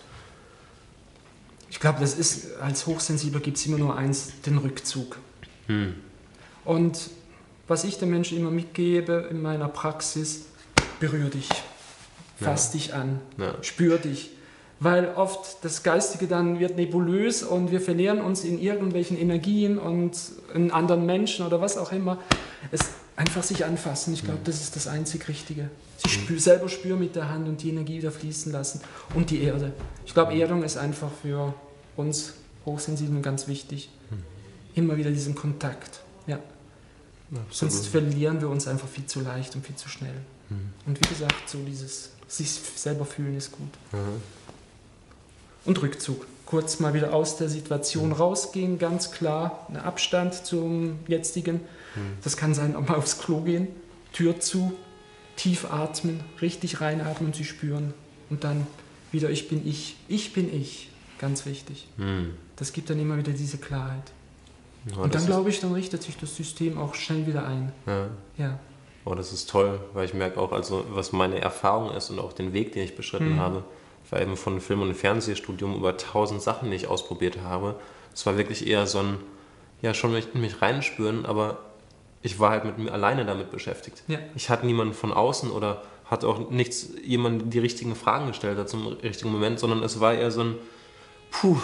Ich 1.70 1.81
glaube, 1.81 2.00
das 2.00 2.14
ist, 2.14 2.56
als 2.60 2.87
Hochsensibler 2.87 3.40
gibt 3.40 3.56
es 3.58 3.66
immer 3.66 3.78
nur 3.78 3.96
eins, 3.96 4.32
den 4.44 4.58
Rückzug. 4.58 5.19
Und 6.64 7.10
was 7.66 7.84
ich 7.84 7.99
den 7.99 8.10
Menschen 8.10 8.38
immer 8.38 8.50
mitgebe 8.50 9.28
in 9.31 9.43
meiner 9.43 9.69
Praxis, 9.69 10.46
berühr 11.00 11.28
dich, 11.28 11.49
fass 12.40 12.70
dich 12.72 12.94
an, 12.94 13.20
Ja. 13.37 13.55
spür 13.62 13.99
dich. 13.99 14.31
Weil 14.80 15.14
oft 15.16 15.64
das 15.64 15.82
Geistige 15.82 16.28
dann 16.28 16.60
wird 16.60 16.76
nebulös 16.76 17.42
und 17.42 17.72
wir 17.72 17.80
verlieren 17.80 18.20
uns 18.20 18.44
in 18.44 18.60
irgendwelchen 18.60 19.19
Energien 19.19 19.78
und 19.78 20.16
in 20.54 20.70
anderen 20.70 21.04
Menschen 21.04 21.44
oder 21.44 21.60
was 21.60 21.76
auch 21.76 21.90
immer. 21.90 22.19
Es 22.70 22.90
einfach 23.19 23.42
sich 23.42 23.64
anfassen, 23.64 24.14
ich 24.14 24.25
glaube, 24.25 24.38
das 24.44 24.60
ist 24.60 24.76
das 24.76 24.86
einzig 24.86 25.26
Richtige. 25.26 25.69
Sich 25.96 26.12
spür, 26.12 26.38
selber 26.38 26.69
spüren 26.69 27.00
mit 27.00 27.16
der 27.16 27.28
Hand 27.28 27.48
und 27.48 27.60
die 27.60 27.70
Energie 27.70 27.98
wieder 27.98 28.12
fließen 28.12 28.52
lassen. 28.52 28.80
Und 29.14 29.30
die 29.30 29.42
Erde. 29.42 29.72
Ich 30.06 30.14
glaube, 30.14 30.38
Erdung 30.38 30.62
ist 30.62 30.76
einfach 30.76 31.10
für 31.20 31.52
uns 31.96 32.34
Hochsensiblen 32.64 33.20
ganz 33.20 33.48
wichtig. 33.48 33.90
Immer 34.76 34.96
wieder 34.96 35.10
diesen 35.10 35.34
Kontakt. 35.34 36.02
Ja. 36.28 36.38
Sonst 37.50 37.88
verlieren 37.88 38.40
wir 38.40 38.48
uns 38.48 38.69
einfach 38.69 38.86
viel 38.86 39.06
zu 39.06 39.20
leicht 39.20 39.56
und 39.56 39.66
viel 39.66 39.74
zu 39.74 39.88
schnell. 39.88 40.14
Und 40.86 40.98
wie 41.02 41.08
gesagt, 41.08 41.48
so 41.48 41.58
dieses 41.66 42.10
sich 42.28 42.48
selber 42.50 43.04
fühlen 43.04 43.36
ist 43.36 43.50
gut. 43.50 43.69
Und 45.69 45.82
Rückzug. 45.82 46.26
Kurz 46.47 46.81
mal 46.81 46.94
wieder 46.94 47.12
aus 47.12 47.37
der 47.37 47.49
Situation 47.49 48.12
rausgehen, 48.12 48.79
ganz 48.79 49.11
klar, 49.11 49.67
ein 49.69 49.76
Abstand 49.76 50.35
zum 50.47 50.99
jetzigen. 51.06 51.61
Das 52.25 52.37
kann 52.37 52.55
sein, 52.55 52.75
auch 52.75 52.87
mal 52.88 52.94
aufs 52.97 53.19
Klo 53.19 53.41
gehen, 53.43 53.69
Tür 54.12 54.41
zu, 54.41 54.73
tief 55.37 55.70
atmen, 55.70 56.20
richtig 56.41 56.81
reinatmen 56.81 57.32
sie 57.35 57.44
spüren. 57.44 57.93
Und 58.31 58.44
dann 58.44 58.67
wieder 59.12 59.31
ich 59.31 59.49
bin 59.49 59.67
ich. 59.67 59.97
Ich 60.09 60.32
bin 60.32 60.53
ich. 60.55 60.91
Ganz 61.19 61.44
wichtig. 61.44 61.87
Hm. 61.99 62.34
Das 62.56 62.72
gibt 62.72 62.89
dann 62.91 62.98
immer 63.01 63.17
wieder 63.19 63.32
diese 63.32 63.58
Klarheit. 63.58 64.13
Ja, 64.91 64.98
und 65.03 65.15
dann 65.15 65.27
glaube 65.27 65.51
ich, 65.51 65.60
dann 65.60 65.72
richtet 65.72 66.03
sich 66.03 66.17
das 66.17 66.34
System 66.37 66.79
auch 66.79 66.94
schnell 66.94 67.27
wieder 67.27 67.46
ein. 67.46 67.72
ja. 67.87 68.06
Ja. 68.39 68.58
Oh, 69.05 69.15
das 69.15 69.32
ist 69.32 69.48
toll, 69.48 69.81
weil 69.94 70.05
ich 70.05 70.13
merke 70.13 70.39
auch, 70.39 70.53
also 70.53 70.84
was 70.91 71.13
meine 71.13 71.41
Erfahrung 71.41 71.91
ist 71.94 72.10
und 72.10 72.19
auch 72.19 72.32
den 72.34 72.53
Weg, 72.53 72.72
den 72.72 72.84
ich 72.84 72.94
beschritten 72.94 73.34
Mhm. 73.34 73.39
habe, 73.41 73.65
war 74.12 74.20
eben 74.20 74.36
von 74.36 74.60
Film- 74.60 74.82
und 74.82 74.94
Fernsehstudium 74.94 75.74
über 75.74 75.96
tausend 75.96 76.43
Sachen, 76.43 76.70
die 76.70 76.77
ich 76.77 76.88
ausprobiert 76.88 77.38
habe. 77.43 77.77
Es 78.15 78.27
war 78.27 78.36
wirklich 78.36 78.67
eher 78.67 78.86
so 78.86 78.98
ein, 79.00 79.19
ja, 79.82 79.94
schon 79.94 80.12
mich- 80.12 80.34
mich 80.34 80.62
reinspüren, 80.62 81.27
aber 81.27 81.58
ich 82.22 82.41
war 82.41 82.50
halt 82.50 82.65
mit 82.65 82.79
mir 82.79 82.93
alleine 82.93 83.24
damit 83.24 83.50
beschäftigt. 83.50 84.03
Ja. 84.08 84.19
Ich 84.34 84.50
hatte 84.50 84.67
niemanden 84.67 84.94
von 84.94 85.12
außen 85.12 85.50
oder 85.50 85.82
hat 86.05 86.24
auch 86.24 86.50
nichts, 86.50 86.88
jemand 87.05 87.53
die 87.53 87.58
richtigen 87.58 87.94
Fragen 87.94 88.29
gestellt 88.29 88.58
hat 88.58 88.69
zum 88.69 88.86
richtigen 88.86 89.31
Moment, 89.31 89.58
sondern 89.60 89.82
es 89.82 90.00
war 90.00 90.15
eher 90.15 90.31
so 90.31 90.41
ein, 90.43 90.55
puh, 91.31 91.58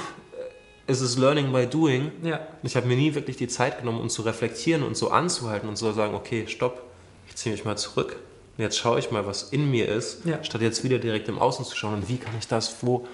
es 0.87 1.01
ist 1.01 1.19
Learning 1.19 1.51
by 1.51 1.67
Doing. 1.67 2.13
Ja. 2.23 2.47
Ich 2.63 2.77
habe 2.77 2.87
mir 2.87 2.97
nie 2.97 3.15
wirklich 3.15 3.39
die 3.39 3.49
Zeit 3.49 3.79
genommen, 3.79 4.01
um 4.01 4.11
zu 4.11 4.23
reflektieren 4.23 4.83
und 4.83 4.97
so 4.97 5.11
anzuhalten 5.11 5.69
und 5.69 5.77
so 5.77 5.91
sagen, 5.93 6.15
okay, 6.15 6.47
stopp, 6.47 6.83
ich 7.27 7.37
ziehe 7.37 7.55
mich 7.55 7.65
mal 7.65 7.77
zurück. 7.77 8.17
Jetzt 8.57 8.79
schaue 8.79 8.99
ich 8.99 9.11
mal, 9.11 9.27
was 9.27 9.45
in 9.45 9.71
mir 9.71 9.89
ist, 9.89 10.25
Ja. 10.25 10.43
statt 10.45 10.61
jetzt 10.61 10.85
wieder 10.85 10.99
direkt 10.99 11.29
im 11.29 11.39
Außen 11.39 11.65
zu 11.65 11.75
schauen 11.77 11.95
und 11.95 12.09
wie 12.09 12.19
kann 12.19 12.35
ich 12.39 12.47
das, 12.47 12.77
wo, 12.83 13.07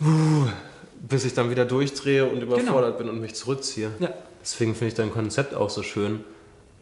uh, 0.00 0.46
bis 1.00 1.24
ich 1.24 1.34
dann 1.34 1.50
wieder 1.50 1.64
durchdrehe 1.64 2.26
und 2.26 2.40
überfordert 2.40 2.98
bin 2.98 3.08
und 3.08 3.20
mich 3.20 3.34
zurückziehe. 3.34 3.90
Ja. 3.98 4.10
Deswegen 4.42 4.74
finde 4.74 4.88
ich 4.88 4.94
dein 4.94 5.12
Konzept 5.12 5.54
auch 5.54 5.70
so 5.70 5.82
schön. 5.82 6.24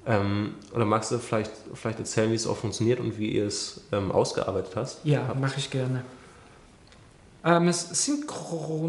Ähm, 0.07 0.55
oder 0.75 0.85
magst 0.85 1.11
du 1.11 1.19
vielleicht, 1.19 1.51
vielleicht 1.75 1.99
erzählen, 1.99 2.31
wie 2.31 2.35
es 2.35 2.47
auch 2.47 2.57
funktioniert 2.57 3.01
und 3.01 3.19
wie 3.19 3.31
ihr 3.31 3.47
es 3.47 3.83
ähm, 3.93 4.11
ausgearbeitet 4.11 4.77
hast? 4.77 5.01
Ja, 5.05 5.35
mache 5.39 5.59
ich 5.59 5.71
gerne. 5.71 6.05
Ähm, 7.45 7.69
es 7.69 7.89
sind 8.05 8.27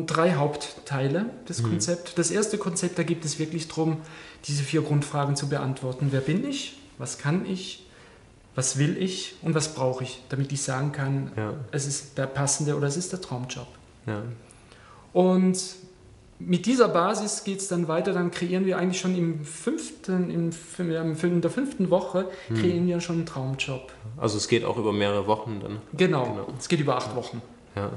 drei 0.08 0.34
Hauptteile 0.34 1.26
des 1.48 1.64
Konzepts. 1.64 2.16
Das 2.16 2.32
erste 2.32 2.58
Konzept, 2.58 3.00
da 3.00 3.04
geht 3.04 3.24
es 3.24 3.40
wirklich 3.40 3.68
darum, 3.68 3.98
diese 4.46 4.64
vier 4.64 4.82
Grundfragen 4.82 5.36
zu 5.36 5.48
beantworten. 5.48 6.08
Wer 6.12 6.22
bin 6.22 6.48
ich? 6.48 6.78
Was 6.98 7.18
kann 7.18 7.46
ich? 7.46 7.86
Was 8.56 8.78
will 8.78 8.98
ich? 8.98 9.36
Und 9.42 9.56
was 9.56 9.74
brauche 9.74 10.04
ich? 10.04 10.22
Damit 10.30 10.52
ich 10.52 10.62
sagen 10.62 10.92
kann, 10.92 11.32
Ja, 11.38 11.54
es 11.72 11.88
ist 11.88 12.18
der 12.18 12.28
passende 12.28 12.76
oder 12.76 12.88
es 12.88 12.98
ist 12.98 13.12
der 13.12 13.22
Traumjob. 13.22 13.68
ja, 14.06 14.24
Und 15.14 15.58
mit 16.48 16.66
dieser 16.66 16.88
Basis 16.90 17.44
geht 17.44 17.60
es 17.60 17.68
dann 17.68 17.88
weiter, 17.88 18.14
dann 18.14 18.32
kreieren 18.32 18.66
wir 18.66 18.78
eigentlich 18.78 19.00
schon 19.00 19.16
im 19.16 19.46
fünften, 19.46 20.30
im, 20.32 20.52
in 21.24 21.42
der 21.42 21.52
fünften 21.52 21.90
Woche, 21.90 22.30
hm. 22.48 22.58
kreieren 22.58 22.88
wir 22.88 23.00
schon 23.00 23.18
einen 23.18 23.26
Traumjob. 23.26 23.92
Also 24.18 24.38
es 24.38 24.48
geht 24.48 24.66
auch 24.66 24.78
über 24.78 24.92
mehrere 24.92 25.28
Wochen 25.28 25.60
dann? 25.62 25.78
Genau, 25.94 26.26
genau. 26.26 26.48
es 26.58 26.68
geht 26.68 26.80
über 26.80 26.98
acht 26.98 27.16
Wochen. 27.16 27.42
Ja. 27.76 27.92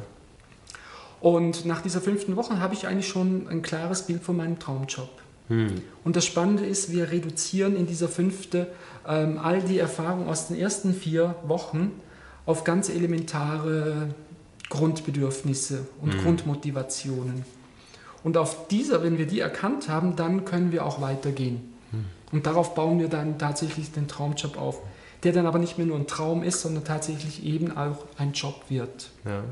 Und 1.20 1.64
nach 1.64 1.80
dieser 1.80 2.02
fünften 2.02 2.36
Woche 2.36 2.60
habe 2.60 2.74
ich 2.74 2.86
eigentlich 2.86 3.08
schon 3.08 3.48
ein 3.48 3.62
klares 3.62 4.02
Bild 4.02 4.22
von 4.22 4.36
meinem 4.36 4.58
Traumjob. 4.58 5.08
Hm. 5.48 5.82
Und 6.04 6.16
das 6.16 6.24
Spannende 6.24 6.64
ist, 6.64 6.92
wir 6.92 7.10
reduzieren 7.10 7.76
in 7.76 7.86
dieser 7.86 8.08
fünften 8.08 8.66
ähm, 9.06 9.38
all 9.38 9.62
die 9.62 9.78
Erfahrungen 9.78 10.28
aus 10.28 10.48
den 10.48 10.58
ersten 10.58 10.94
vier 10.94 11.34
Wochen 11.46 11.92
auf 12.46 12.64
ganz 12.64 12.88
elementare 12.88 14.08
Grundbedürfnisse 14.70 15.86
und 16.00 16.14
hm. 16.14 16.22
Grundmotivationen. 16.22 17.44
Und 18.22 18.38
auf 18.38 18.68
dieser, 18.68 19.02
wenn 19.02 19.18
wir 19.18 19.26
die 19.26 19.40
erkannt 19.40 19.88
haben, 19.88 20.16
dann 20.16 20.46
können 20.46 20.72
wir 20.72 20.86
auch 20.86 21.00
weitergehen. 21.00 21.74
Hm. 21.90 22.04
Und 22.32 22.46
darauf 22.46 22.74
bauen 22.74 22.98
wir 22.98 23.08
dann 23.08 23.38
tatsächlich 23.38 23.92
den 23.92 24.08
Traumjob 24.08 24.58
auf, 24.58 24.80
der 25.22 25.32
dann 25.32 25.46
aber 25.46 25.58
nicht 25.58 25.76
mehr 25.76 25.86
nur 25.86 25.96
ein 25.96 26.06
Traum 26.06 26.42
ist, 26.42 26.62
sondern 26.62 26.84
tatsächlich 26.84 27.44
eben 27.44 27.76
auch 27.76 28.06
ein 28.16 28.32
Job 28.32 28.64
wird. 28.68 29.10
Ja. 29.24 29.44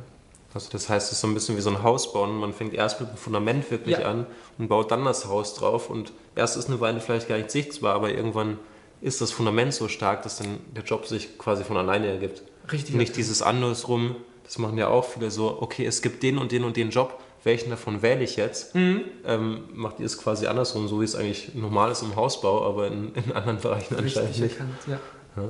Also 0.54 0.68
das 0.70 0.88
heißt, 0.88 1.06
es 1.06 1.12
ist 1.12 1.20
so 1.20 1.28
ein 1.28 1.34
bisschen 1.34 1.56
wie 1.56 1.60
so 1.60 1.70
ein 1.70 1.82
Haus 1.82 2.12
bauen. 2.12 2.38
Man 2.38 2.52
fängt 2.52 2.74
erst 2.74 3.00
mit 3.00 3.10
dem 3.10 3.16
Fundament 3.16 3.70
wirklich 3.70 3.98
ja. 3.98 4.10
an 4.10 4.26
und 4.58 4.68
baut 4.68 4.90
dann 4.90 5.04
das 5.04 5.26
Haus 5.26 5.54
drauf. 5.54 5.88
Und 5.88 6.12
erst 6.36 6.56
ist 6.56 6.68
eine 6.68 6.80
Weile 6.80 7.00
vielleicht 7.00 7.28
gar 7.28 7.36
nicht 7.38 7.50
sichtbar, 7.50 7.94
aber 7.94 8.10
irgendwann 8.10 8.58
ist 9.00 9.20
das 9.20 9.32
Fundament 9.32 9.74
so 9.74 9.88
stark, 9.88 10.22
dass 10.22 10.38
dann 10.38 10.58
der 10.74 10.84
Job 10.84 11.06
sich 11.06 11.38
quasi 11.38 11.64
von 11.64 11.76
alleine 11.76 12.08
ergibt. 12.08 12.42
Richtig. 12.70 12.94
Nicht 12.94 13.16
dieses 13.16 13.42
andersrum, 13.42 14.16
das 14.44 14.58
machen 14.58 14.78
ja 14.78 14.88
auch 14.88 15.04
viele 15.04 15.30
so, 15.30 15.58
okay, 15.60 15.86
es 15.86 16.02
gibt 16.02 16.22
den 16.22 16.38
und 16.38 16.52
den 16.52 16.64
und 16.64 16.76
den 16.76 16.90
Job, 16.90 17.18
welchen 17.44 17.70
davon 17.70 18.02
wähle 18.02 18.22
ich 18.22 18.36
jetzt? 18.36 18.74
Mhm. 18.74 19.02
Ähm, 19.26 19.64
macht 19.72 19.98
ihr 19.98 20.06
es 20.06 20.18
quasi 20.18 20.46
andersrum, 20.46 20.86
so 20.86 21.00
wie 21.00 21.04
es 21.04 21.16
eigentlich 21.16 21.54
normal 21.54 21.90
ist 21.90 22.02
im 22.02 22.14
Hausbau, 22.14 22.64
aber 22.64 22.86
in, 22.86 23.12
in 23.14 23.32
anderen 23.32 23.58
Bereichen 23.58 23.94
Richtig 23.96 24.18
anscheinend 24.18 24.40
nicht. 24.40 24.52
Erkannt, 24.52 24.78
ja. 24.86 25.00
ja. 25.36 25.48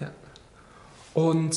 ja. 0.00 0.10
Und 1.14 1.56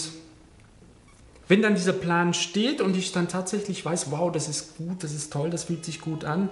wenn 1.48 1.62
dann 1.62 1.76
dieser 1.76 1.94
Plan 1.94 2.34
steht 2.34 2.82
und 2.82 2.96
ich 2.98 3.12
dann 3.12 3.28
tatsächlich 3.28 3.84
weiß, 3.86 4.12
wow, 4.12 4.32
das 4.32 4.50
ist 4.50 4.78
gut, 4.78 5.04
das 5.04 5.14
ist 5.14 5.32
toll, 5.32 5.50
das 5.50 5.66
fühlt 5.66 5.86
sich 5.86 6.02
gut 6.02 6.26
an, 6.26 6.50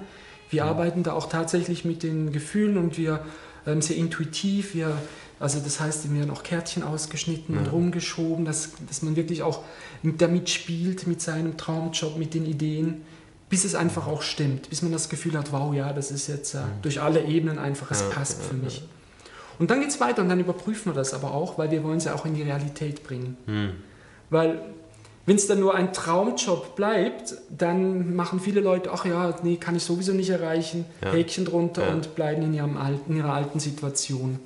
wir 0.50 0.64
mhm. 0.64 0.70
arbeiten 0.70 1.04
da 1.04 1.14
auch 1.14 1.28
tatsächlich 1.28 1.86
mit 1.86 2.04
den 2.04 2.32
Gefühlen 2.32 2.78
und 2.78 2.98
wir 2.98 3.25
ähm, 3.68 3.82
sehr 3.82 3.98
intuitiv, 3.98 4.75
wir, 4.75 4.98
also 5.40 5.60
das 5.60 5.80
heißt, 5.80 6.10
wir 6.10 6.20
werden 6.20 6.32
auch 6.32 6.44
Kärtchen 6.44 6.84
ausgeschnitten 6.84 7.56
ja. 7.56 7.62
und 7.62 7.68
rumgeschoben, 7.72 8.46
dass, 8.46 8.72
dass 8.88 9.02
man 9.02 9.16
wirklich 9.16 9.44
auch 9.44 9.64
damit 10.04 10.50
spielt, 10.50 11.08
mit 11.08 11.22
seinem 11.22 11.58
Traumjob, 11.58 12.18
mit 12.18 12.34
den 12.34 12.46
Ideen, 12.46 13.02
bis 13.50 13.66
es 13.66 13.75
einfach 13.75 14.08
auch 14.08 14.22
stimmt, 14.22 14.70
bis 14.70 14.82
man 14.82 14.92
das 14.92 15.10
Gefühl 15.10 15.38
hat, 15.38 15.52
wow, 15.52 15.74
ja, 15.74 15.94
das 15.94 16.12
ist 16.12 16.28
jetzt 16.28 16.56
äh, 16.56 16.60
durch 16.82 17.02
alle 17.02 17.24
Ebenen 17.24 17.60
einfach, 17.60 17.92
es 17.92 18.02
ja, 18.02 18.10
passt 18.10 18.42
ja, 18.42 18.50
für 18.50 18.56
mich. 18.56 18.84
Und 19.58 19.72
dann 19.72 19.80
geht 19.80 19.90
es 19.90 20.00
weiter 20.00 20.22
und 20.22 20.30
dann 20.30 20.40
überprüfen 20.40 20.92
wir 20.92 20.96
das 20.96 21.14
aber 21.14 21.34
auch, 21.34 21.58
weil 21.58 21.72
wir 21.72 21.84
wollen 21.84 21.98
es 21.98 22.06
ja 22.06 22.14
auch 22.14 22.25
in 22.25 22.34
die 22.34 22.42
Realität 22.42 23.04
bringen. 23.04 23.38
Mhm. 23.46 23.72
Weil 24.30 24.62
wenn 25.25 25.38
es 25.38 25.48
dann 25.48 25.60
nur 25.60 25.74
ein 25.74 25.91
Traumjob 25.91 26.75
bleibt, 26.75 27.36
dann 27.50 28.15
machen 28.15 28.39
viele 28.39 28.62
Leute, 28.62 28.91
ach 28.91 29.05
ja, 29.05 29.36
nee, 29.44 29.58
kann 29.58 29.75
ich 29.75 29.84
sowieso 29.84 30.13
nicht 30.13 30.29
erreichen, 30.29 30.86
ja. 31.03 31.12
Häkchen 31.12 31.46
drunter 31.46 31.88
ja. 31.88 31.94
und 31.94 32.15
bleiben 32.15 32.44
in, 32.44 32.53
ihrem 32.53 32.77
alten, 32.77 33.12
in 33.12 33.17
ihrer 33.17 33.34
alten 33.34 33.60
Situation. 33.60 34.39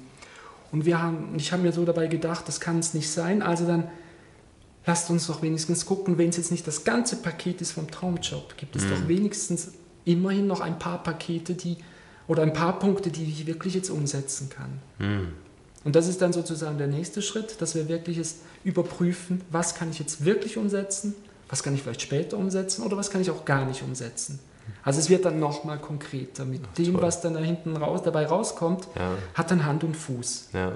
Und 0.71 0.86
wir 0.86 1.01
haben, 1.01 1.33
ich 1.36 1.51
habe 1.51 1.63
mir 1.63 1.74
so 1.74 1.83
dabei 1.83 2.07
gedacht, 2.07 2.48
das 2.48 2.59
kann 2.59 2.79
es 2.79 2.93
nicht 2.93 3.09
sein. 3.09 3.41
Also 3.41 3.65
dann 3.65 3.89
lasst 4.86 5.09
uns 5.09 5.27
doch 5.27 5.41
wenigstens 5.41 5.86
gucken, 5.86 6.17
wenn 6.17 6.29
es 6.29 6.38
jetzt 6.38 6.51
nicht 6.51 6.65
das 6.65 6.83
ganze 6.83 7.17
Paket 7.17 7.59
ist 7.62 7.71
vom 7.71 7.89
Traumjob, 7.89 8.55
gibt 8.55 8.75
es 8.75 8.86
mhm. 8.86 8.89
doch 8.89 9.07
wenigstens 9.07 9.74
immerhin 10.05 10.48
noch 10.48 10.62
ein 10.62 10.79
paar 10.79 11.03
Pakete, 11.03 11.55
die 11.55 11.77
oder 12.27 12.43
ein 12.43 12.53
paar 12.53 12.79
Punkte, 12.79 13.09
die 13.09 13.24
ich 13.24 13.48
wirklich 13.48 13.74
jetzt 13.74 13.89
umsetzen 13.89 14.50
kann. 14.50 14.79
Mhm. 15.00 15.27
Und 15.83 15.95
das 15.95 16.07
ist 16.07 16.21
dann 16.21 16.33
sozusagen 16.33 16.77
der 16.77 16.88
nächste 16.88 17.21
Schritt, 17.21 17.62
dass 17.62 17.75
wir 17.75 17.88
wirklich 17.88 18.17
es 18.17 18.38
überprüfen, 18.63 19.41
was 19.50 19.75
kann 19.75 19.89
ich 19.91 20.00
jetzt 20.00 20.25
wirklich 20.25 20.57
umsetzen, 20.57 21.15
was 21.48 21.63
kann 21.63 21.74
ich 21.74 21.81
vielleicht 21.81 22.01
später 22.01 22.38
umsetzen 22.38 22.83
oder 22.83 22.98
was 22.98 23.09
kann 23.09 23.21
ich 23.21 23.31
auch 23.31 23.45
gar 23.45 23.65
nicht 23.65 23.81
umsetzen. 23.81 24.39
Also 24.83 25.00
es 25.00 25.09
wird 25.09 25.25
dann 25.25 25.39
nochmal 25.39 25.79
konkreter. 25.79 26.45
Mit 26.45 26.62
Ach, 26.69 26.74
dem, 26.75 27.01
was 27.01 27.21
dann 27.21 27.33
da 27.33 27.39
hinten 27.39 27.75
raus, 27.75 28.01
dabei 28.03 28.27
rauskommt, 28.27 28.88
ja. 28.95 29.12
hat 29.33 29.51
dann 29.51 29.65
Hand 29.65 29.83
und 29.83 29.95
Fuß. 29.95 30.50
Ja. 30.53 30.74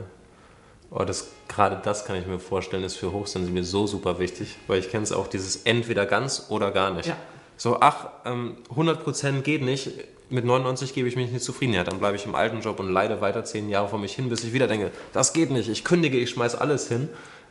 Oh, 0.89 1.03
das, 1.03 1.27
gerade 1.47 1.81
das 1.83 2.05
kann 2.05 2.15
ich 2.15 2.27
mir 2.27 2.39
vorstellen, 2.39 2.83
ist 2.83 2.95
für 2.95 3.11
Hochsensible 3.11 3.63
so 3.63 3.87
super 3.87 4.19
wichtig, 4.19 4.57
weil 4.67 4.79
ich 4.79 4.89
kenne 4.89 5.03
es 5.03 5.11
auch, 5.11 5.27
dieses 5.27 5.63
entweder 5.63 6.05
ganz 6.05 6.47
oder 6.49 6.71
gar 6.71 6.91
nicht. 6.91 7.07
Ja. 7.07 7.17
So, 7.57 7.79
ach, 7.79 8.09
ähm, 8.25 8.57
100% 8.75 9.41
geht 9.41 9.63
nicht, 9.63 9.91
mit 10.33 10.45
99 10.45 10.93
gebe 10.93 11.07
ich 11.07 11.15
mich 11.15 11.31
nicht 11.31 11.43
zufrieden. 11.43 11.73
Ja, 11.73 11.83
dann 11.83 11.99
bleibe 11.99 12.17
ich 12.17 12.25
im 12.25 12.35
alten 12.35 12.61
Job 12.61 12.79
und 12.79 12.91
leide 12.91 13.21
weiter 13.21 13.45
zehn 13.45 13.69
Jahre 13.69 13.87
vor 13.87 13.99
mich 13.99 14.13
hin, 14.13 14.29
bis 14.29 14.43
ich 14.43 14.51
wieder 14.51 14.67
denke, 14.67 14.91
das 15.13 15.31
geht 15.33 15.51
nicht, 15.51 15.69
ich 15.69 15.83
kündige, 15.83 16.17
ich 16.17 16.31
schmeiße 16.31 16.59
alles 16.59 16.87
hin 16.87 17.09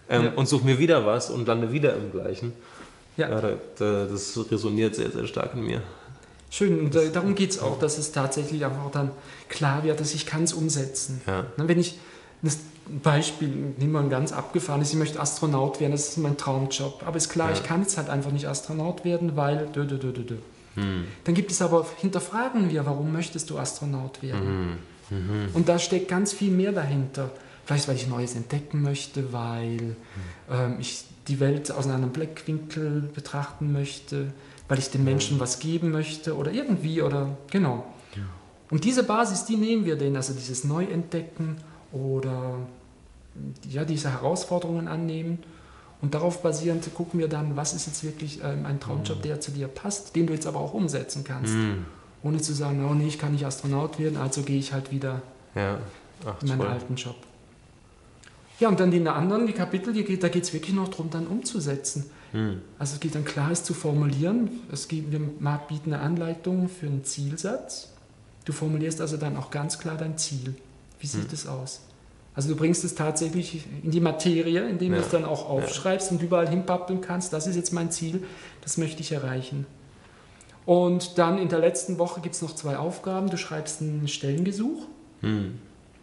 ähm, 0.08 0.24
ja. 0.24 0.32
und 0.32 0.48
suche 0.48 0.64
mir 0.64 0.78
wieder 0.78 1.06
was 1.06 1.30
und 1.30 1.46
lande 1.46 1.72
wieder 1.72 1.94
im 1.94 2.10
Gleichen. 2.10 2.52
Ja. 3.16 3.30
ja 3.30 3.40
da, 3.40 3.52
da, 3.78 4.06
das 4.06 4.38
resoniert 4.50 4.96
sehr, 4.96 5.10
sehr 5.10 5.26
stark 5.26 5.54
in 5.54 5.62
mir. 5.62 5.82
Schön, 6.50 6.80
und 6.80 6.94
äh, 6.94 7.10
darum 7.10 7.34
geht 7.34 7.50
es 7.50 7.60
auch, 7.60 7.78
dass 7.78 7.96
es 7.96 8.12
tatsächlich 8.12 8.64
einfach 8.64 8.90
dann 8.90 9.12
klar 9.48 9.84
wird, 9.84 10.00
dass 10.00 10.12
ich 10.12 10.26
kann 10.26 10.42
es 10.42 10.52
umsetzen. 10.52 11.22
Ja. 11.26 11.46
Wenn 11.56 11.78
ich 11.78 11.98
das 12.42 12.58
Beispiel, 13.02 13.48
nehmen 13.78 13.92
wir 13.92 14.00
ein 14.00 14.10
ganz 14.10 14.32
abgefahrenes, 14.32 14.90
ich 14.90 14.98
möchte 14.98 15.20
Astronaut 15.20 15.80
werden, 15.80 15.92
das 15.92 16.08
ist 16.08 16.18
mein 16.18 16.36
Traumjob. 16.36 17.04
Aber 17.06 17.16
ist 17.16 17.28
klar, 17.28 17.50
ja. 17.50 17.56
ich 17.56 17.62
kann 17.62 17.82
jetzt 17.82 17.96
halt 17.96 18.10
einfach 18.10 18.32
nicht 18.32 18.48
Astronaut 18.48 19.04
werden, 19.04 19.36
weil 19.36 19.68
dö, 19.68 19.86
dö, 19.86 19.98
dö, 19.98 20.12
dö. 20.12 20.36
Hm. 20.74 21.04
Dann 21.24 21.34
gibt 21.34 21.50
es 21.50 21.60
aber, 21.60 21.86
hinterfragen 21.98 22.70
wir, 22.70 22.86
warum 22.86 23.12
möchtest 23.12 23.50
du 23.50 23.58
Astronaut 23.58 24.22
werden? 24.22 24.78
Mhm. 25.10 25.16
Mhm. 25.16 25.48
Und 25.54 25.68
da 25.68 25.78
steckt 25.78 26.08
ganz 26.08 26.32
viel 26.32 26.50
mehr 26.50 26.72
dahinter. 26.72 27.30
Vielleicht, 27.64 27.88
weil 27.88 27.96
ich 27.96 28.08
Neues 28.08 28.34
entdecken 28.34 28.82
möchte, 28.82 29.32
weil 29.32 29.96
ähm, 30.50 30.76
ich 30.80 31.04
die 31.28 31.38
Welt 31.38 31.70
aus 31.70 31.86
einem 31.86 32.10
Blickwinkel 32.10 33.08
betrachten 33.14 33.72
möchte, 33.72 34.32
weil 34.68 34.78
ich 34.78 34.90
den 34.90 35.04
Menschen 35.04 35.38
was 35.38 35.60
geben 35.60 35.90
möchte 35.90 36.36
oder 36.36 36.50
irgendwie 36.50 37.02
oder 37.02 37.36
genau. 37.50 37.86
Ja. 38.16 38.22
Und 38.70 38.84
diese 38.84 39.04
Basis, 39.04 39.44
die 39.44 39.56
nehmen 39.56 39.84
wir 39.84 39.96
denen, 39.96 40.16
also 40.16 40.32
dieses 40.32 40.64
Neuentdecken 40.64 41.58
oder 41.92 42.56
ja, 43.70 43.84
diese 43.84 44.10
Herausforderungen 44.10 44.88
annehmen 44.88 45.38
und 46.02 46.14
darauf 46.14 46.42
basierend 46.42 46.92
gucken 46.94 47.20
wir 47.20 47.28
dann, 47.28 47.56
was 47.56 47.72
ist 47.74 47.86
jetzt 47.86 48.02
wirklich 48.02 48.40
ähm, 48.42 48.66
ein 48.66 48.80
Traumjob, 48.80 49.18
mhm. 49.18 49.22
der 49.22 49.40
zu 49.40 49.52
dir 49.52 49.68
passt, 49.68 50.16
den 50.16 50.26
du 50.26 50.32
jetzt 50.32 50.48
aber 50.48 50.58
auch 50.58 50.74
umsetzen 50.74 51.22
kannst. 51.22 51.54
Mhm. 51.54 51.86
Ohne 52.24 52.40
zu 52.40 52.52
sagen, 52.52 52.84
oh 52.88 52.92
nee, 52.92 53.06
ich 53.06 53.18
kann 53.18 53.32
nicht 53.32 53.46
Astronaut 53.46 53.98
werden, 53.98 54.16
also 54.16 54.42
gehe 54.42 54.58
ich 54.58 54.72
halt 54.72 54.90
wieder 54.90 55.22
ja. 55.54 55.78
Ach, 56.26 56.42
in 56.42 56.48
meinen 56.48 56.60
toll. 56.60 56.68
alten 56.68 56.96
Job. 56.96 57.16
Ja, 58.58 58.68
und 58.68 58.78
dann 58.80 58.90
die 58.90 59.06
anderen, 59.08 59.46
die 59.46 59.52
Kapitel, 59.52 59.92
die 59.92 60.04
geht, 60.04 60.22
da 60.22 60.28
geht 60.28 60.42
es 60.42 60.52
wirklich 60.52 60.74
noch 60.74 60.88
darum, 60.88 61.08
dann 61.10 61.26
umzusetzen. 61.26 62.10
Mhm. 62.32 62.62
Also 62.78 62.94
es 62.94 63.00
geht 63.00 63.14
dann 63.14 63.24
klar, 63.24 63.52
es 63.52 63.62
zu 63.62 63.72
formulieren. 63.72 64.50
Es 64.72 64.88
gibt, 64.88 65.12
wir 65.12 65.20
bieten 65.68 65.92
eine 65.92 66.02
Anleitung 66.02 66.68
für 66.68 66.86
einen 66.86 67.04
Zielsatz. 67.04 67.92
Du 68.44 68.52
formulierst 68.52 69.00
also 69.00 69.16
dann 69.16 69.36
auch 69.36 69.50
ganz 69.50 69.78
klar 69.78 69.96
dein 69.96 70.18
Ziel. 70.18 70.54
Wie 70.98 71.06
sieht 71.06 71.28
mhm. 71.28 71.34
es 71.34 71.46
aus? 71.46 71.80
Also 72.34 72.48
du 72.48 72.56
bringst 72.56 72.82
es 72.84 72.94
tatsächlich 72.94 73.64
in 73.82 73.90
die 73.90 74.00
Materie, 74.00 74.66
indem 74.66 74.92
ja. 74.92 74.98
du 74.98 75.04
es 75.04 75.10
dann 75.10 75.24
auch 75.24 75.48
aufschreibst 75.48 76.10
ja. 76.10 76.16
und 76.16 76.22
überall 76.22 76.48
hinpappeln 76.48 77.00
kannst. 77.00 77.32
Das 77.32 77.46
ist 77.46 77.56
jetzt 77.56 77.72
mein 77.72 77.90
Ziel, 77.90 78.24
das 78.62 78.78
möchte 78.78 79.02
ich 79.02 79.12
erreichen. 79.12 79.66
Und 80.64 81.18
dann 81.18 81.38
in 81.38 81.48
der 81.48 81.58
letzten 81.58 81.98
Woche 81.98 82.20
gibt 82.20 82.34
es 82.34 82.42
noch 82.42 82.54
zwei 82.54 82.76
Aufgaben. 82.76 83.28
Du 83.28 83.36
schreibst 83.36 83.82
einen 83.82 84.08
Stellengesuch, 84.08 84.86
hm. 85.20 85.58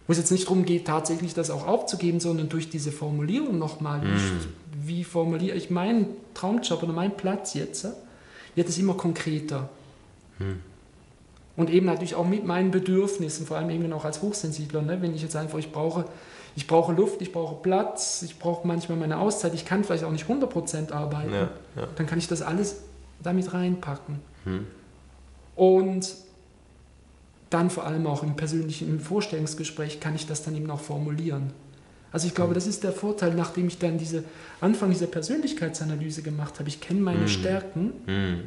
wo 0.06 0.12
es 0.12 0.18
jetzt 0.18 0.32
nicht 0.32 0.46
darum 0.46 0.66
geht, 0.66 0.86
tatsächlich 0.86 1.34
das 1.34 1.50
auch 1.50 1.66
aufzugeben, 1.66 2.20
sondern 2.20 2.50
durch 2.50 2.70
diese 2.70 2.92
Formulierung 2.92 3.58
nochmal, 3.58 4.02
hm. 4.02 4.10
wie, 4.86 5.00
wie 5.00 5.04
formuliere 5.04 5.56
ich 5.56 5.72
meinen 5.72 6.08
Traumjob 6.36 6.84
oder 6.84 6.94
meinen 6.94 7.18
Platz 7.18 7.56
jetzt, 7.56 7.88
wird 8.54 8.70
es 8.70 8.78
immer 8.78 8.94
konkreter. 8.94 9.70
Hm. 10.38 10.60
Und 11.60 11.70
eben 11.70 11.88
natürlich 11.88 12.16
auch 12.16 12.26
mit 12.26 12.46
meinen 12.46 12.72
Bedürfnissen, 12.72 13.46
vor 13.46 13.58
allem 13.58 13.70
eben 13.70 13.92
auch 13.92 14.06
als 14.06 14.22
Hochsensibler. 14.22 14.82
Ne? 14.82 15.02
Wenn 15.02 15.14
ich 15.14 15.22
jetzt 15.22 15.36
einfach, 15.36 15.60
ich 15.60 15.74
brauche, 15.74 16.06
ich 16.56 16.68
brauche 16.68 16.94
Luft, 16.94 17.22
ich 17.22 17.34
brauche 17.34 17.62
Platz, 17.62 18.22
ich 18.22 18.40
brauche 18.40 18.66
manchmal 18.66 18.98
meine 18.98 19.18
Auszeit, 19.18 19.54
ich 19.54 19.66
kann 19.66 19.84
vielleicht 19.84 20.06
auch 20.06 20.12
nicht 20.12 20.26
100% 20.26 20.94
arbeiten, 20.94 21.34
ja, 21.34 21.50
ja. 21.76 21.88
dann 21.98 22.08
kann 22.08 22.18
ich 22.18 22.30
das 22.30 22.42
alles 22.42 22.78
damit 23.22 23.54
reinpacken. 23.54 24.22
Hm. 24.46 24.68
Und 25.58 26.16
dann 27.50 27.70
vor 27.70 27.86
allem 27.86 28.08
auch 28.08 28.24
im 28.24 28.38
persönlichen 28.38 28.88
im 28.88 29.02
Vorstellungsgespräch 29.02 30.00
kann 30.00 30.16
ich 30.16 30.28
das 30.28 30.44
dann 30.44 30.56
eben 30.56 30.72
auch 30.72 30.80
formulieren. 30.80 31.52
Also 32.14 32.26
ich 32.26 32.36
glaube, 32.36 32.52
hm. 32.52 32.56
das 32.56 32.68
ist 32.68 32.86
der 32.86 32.94
Vorteil, 32.94 33.34
nachdem 33.34 33.68
ich 33.68 33.78
dann 33.78 33.98
diese 33.98 34.24
Anfang 34.62 34.92
dieser 34.92 35.08
Persönlichkeitsanalyse 35.08 36.22
gemacht 36.22 36.58
habe. 36.58 36.70
Ich 36.70 36.80
kenne 36.80 37.02
meine 37.02 37.20
hm. 37.20 37.28
Stärken 37.28 37.94
hm 38.06 38.44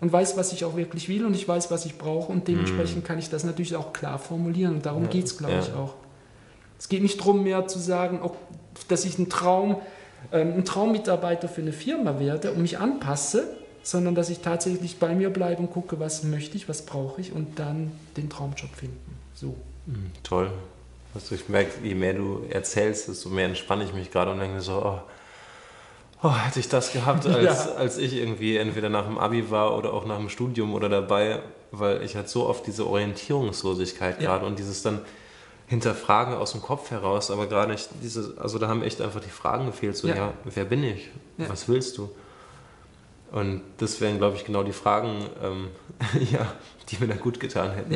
und 0.00 0.12
weiß, 0.12 0.36
was 0.36 0.52
ich 0.52 0.64
auch 0.64 0.76
wirklich 0.76 1.08
will 1.08 1.26
und 1.26 1.34
ich 1.34 1.46
weiß, 1.46 1.70
was 1.70 1.84
ich 1.84 1.98
brauche 1.98 2.30
und 2.30 2.48
dementsprechend 2.48 3.02
mhm. 3.02 3.04
kann 3.04 3.18
ich 3.18 3.30
das 3.30 3.44
natürlich 3.44 3.76
auch 3.76 3.92
klar 3.92 4.18
formulieren 4.18 4.76
und 4.76 4.86
darum 4.86 5.04
ja, 5.04 5.10
geht 5.10 5.24
es, 5.24 5.38
glaube 5.38 5.54
ja. 5.54 5.60
ich, 5.60 5.72
auch. 5.72 5.94
Es 6.78 6.88
geht 6.88 7.02
nicht 7.02 7.18
darum, 7.18 7.42
mehr 7.42 7.66
zu 7.66 7.78
sagen, 7.78 8.20
dass 8.86 9.04
ich 9.04 9.18
ein 9.18 9.28
Traum, 9.28 9.76
ähm, 10.32 10.54
ein 10.54 10.64
Traummitarbeiter 10.64 11.48
für 11.48 11.62
eine 11.62 11.72
Firma 11.72 12.20
werde 12.20 12.52
und 12.52 12.62
mich 12.62 12.78
anpasse, 12.78 13.56
sondern 13.82 14.14
dass 14.14 14.30
ich 14.30 14.40
tatsächlich 14.40 14.98
bei 14.98 15.14
mir 15.14 15.30
bleibe 15.30 15.62
und 15.62 15.70
gucke, 15.70 15.98
was 15.98 16.22
möchte 16.22 16.56
ich, 16.56 16.68
was 16.68 16.82
brauche 16.82 17.20
ich 17.20 17.32
und 17.32 17.58
dann 17.58 17.90
den 18.16 18.28
Traumjob 18.28 18.70
finden. 18.76 19.18
So. 19.34 19.56
Mhm, 19.86 20.12
toll. 20.22 20.50
Also 21.14 21.34
ich 21.34 21.48
merke, 21.48 21.72
je 21.82 21.94
mehr 21.94 22.14
du 22.14 22.44
erzählst, 22.50 23.08
desto 23.08 23.30
mehr 23.30 23.46
entspanne 23.46 23.84
ich 23.84 23.94
mich 23.94 24.10
gerade 24.10 24.30
und 24.30 24.38
denke 24.38 24.60
so, 24.60 24.82
oh, 24.84 25.00
oh, 26.22 26.34
hätte 26.34 26.60
ich 26.60 26.68
das 26.68 26.92
gehabt, 26.92 27.26
als, 27.26 27.66
ja. 27.66 27.72
als 27.74 27.98
ich 27.98 28.14
irgendwie 28.14 28.56
entweder 28.56 28.88
nach 28.88 29.06
dem 29.06 29.18
Abi 29.18 29.50
war 29.50 29.76
oder 29.76 29.92
auch 29.92 30.06
nach 30.06 30.18
dem 30.18 30.28
Studium 30.28 30.74
oder 30.74 30.88
dabei, 30.88 31.40
weil 31.70 32.02
ich 32.02 32.16
halt 32.16 32.28
so 32.28 32.46
oft 32.46 32.66
diese 32.66 32.86
Orientierungslosigkeit 32.86 34.20
ja. 34.20 34.28
gerade 34.28 34.46
und 34.46 34.58
dieses 34.58 34.82
dann 34.82 35.00
Hinterfragen 35.66 36.34
aus 36.34 36.52
dem 36.52 36.62
Kopf 36.62 36.90
heraus, 36.90 37.30
aber 37.30 37.46
gerade 37.46 37.72
nicht 37.72 37.90
diese, 38.02 38.34
also 38.38 38.58
da 38.58 38.68
haben 38.68 38.82
echt 38.82 39.02
einfach 39.02 39.20
die 39.20 39.30
Fragen 39.30 39.66
gefehlt, 39.66 39.96
so, 39.96 40.08
ja, 40.08 40.14
ja 40.16 40.32
wer 40.44 40.64
bin 40.64 40.82
ich? 40.82 41.10
Was 41.36 41.68
willst 41.68 41.98
du? 41.98 42.10
Und 43.30 43.60
das 43.76 44.00
wären, 44.00 44.16
glaube 44.16 44.36
ich, 44.36 44.44
genau 44.46 44.62
die 44.62 44.72
Fragen, 44.72 45.26
ähm, 45.42 45.68
ja, 46.32 46.54
die 46.88 46.96
mir 46.98 47.08
da 47.08 47.16
gut 47.16 47.38
getan 47.38 47.72
hätten. 47.72 47.92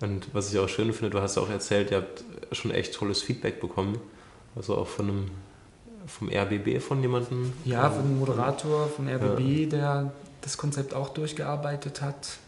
Und 0.00 0.28
was 0.34 0.52
ich 0.52 0.58
auch 0.58 0.68
schön 0.68 0.92
finde, 0.92 1.10
du 1.10 1.22
hast 1.22 1.38
auch 1.38 1.48
erzählt, 1.48 1.90
ihr 1.90 1.98
habt 1.98 2.22
schon 2.52 2.70
echt 2.70 2.94
tolles 2.94 3.22
Feedback 3.22 3.60
bekommen. 3.60 3.98
Also 4.54 4.76
auch 4.76 4.86
von 4.86 5.08
einem 5.08 5.30
vom 6.06 6.28
RBB 6.28 6.80
von 6.80 7.00
jemandem? 7.00 7.52
Ja, 7.64 7.90
von 7.90 8.04
einem 8.04 8.18
Moderator 8.18 8.88
vom 8.88 9.08
RBB, 9.08 9.70
der 9.70 10.12
das 10.40 10.56
Konzept 10.56 10.94
auch 10.94 11.10
durchgearbeitet 11.10 12.00
hat, 12.00 12.38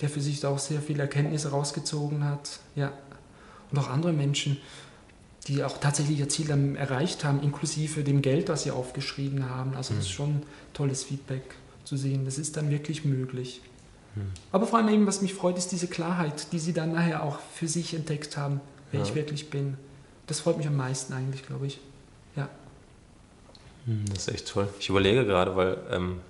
der 0.00 0.08
für 0.08 0.20
sich 0.20 0.44
auch 0.44 0.58
sehr 0.58 0.80
viele 0.80 1.02
Erkenntnisse 1.02 1.50
rausgezogen 1.50 2.24
hat. 2.24 2.60
Ja. 2.76 2.92
Und 3.70 3.78
auch 3.78 3.88
andere 3.88 4.12
Menschen, 4.12 4.58
die 5.46 5.64
auch 5.64 5.78
tatsächlich 5.78 6.18
ihr 6.18 6.28
Ziel 6.28 6.46
dann 6.46 6.76
erreicht 6.76 7.24
haben, 7.24 7.42
inklusive 7.42 8.04
dem 8.04 8.22
Geld, 8.22 8.48
das 8.48 8.64
sie 8.64 8.70
aufgeschrieben 8.70 9.48
haben. 9.48 9.74
Also 9.74 9.94
das 9.94 10.04
ist 10.04 10.10
hm. 10.10 10.16
schon 10.16 10.42
tolles 10.74 11.04
Feedback 11.04 11.42
zu 11.84 11.96
sehen. 11.96 12.24
Das 12.24 12.38
ist 12.38 12.56
dann 12.56 12.70
wirklich 12.70 13.04
möglich. 13.04 13.62
Hm. 14.14 14.26
Aber 14.52 14.66
vor 14.66 14.78
allem 14.78 14.88
eben, 14.88 15.06
was 15.06 15.22
mich 15.22 15.34
freut, 15.34 15.56
ist 15.56 15.72
diese 15.72 15.86
Klarheit, 15.86 16.52
die 16.52 16.58
sie 16.58 16.72
dann 16.72 16.92
nachher 16.92 17.22
auch 17.22 17.38
für 17.54 17.68
sich 17.68 17.94
entdeckt 17.94 18.36
haben, 18.36 18.60
wer 18.92 19.00
ja. 19.00 19.06
ich 19.06 19.14
wirklich 19.14 19.50
bin. 19.50 19.76
Das 20.26 20.40
freut 20.40 20.58
mich 20.58 20.66
am 20.66 20.76
meisten 20.76 21.14
eigentlich, 21.14 21.46
glaube 21.46 21.66
ich. 21.66 21.80
Ja. 22.36 22.48
Hm, 23.86 24.04
das 24.12 24.28
ist 24.28 24.34
echt 24.34 24.48
toll. 24.48 24.68
Ich 24.78 24.88
überlege 24.88 25.24
gerade, 25.24 25.56
weil 25.56 25.78
ähm, 25.90 26.20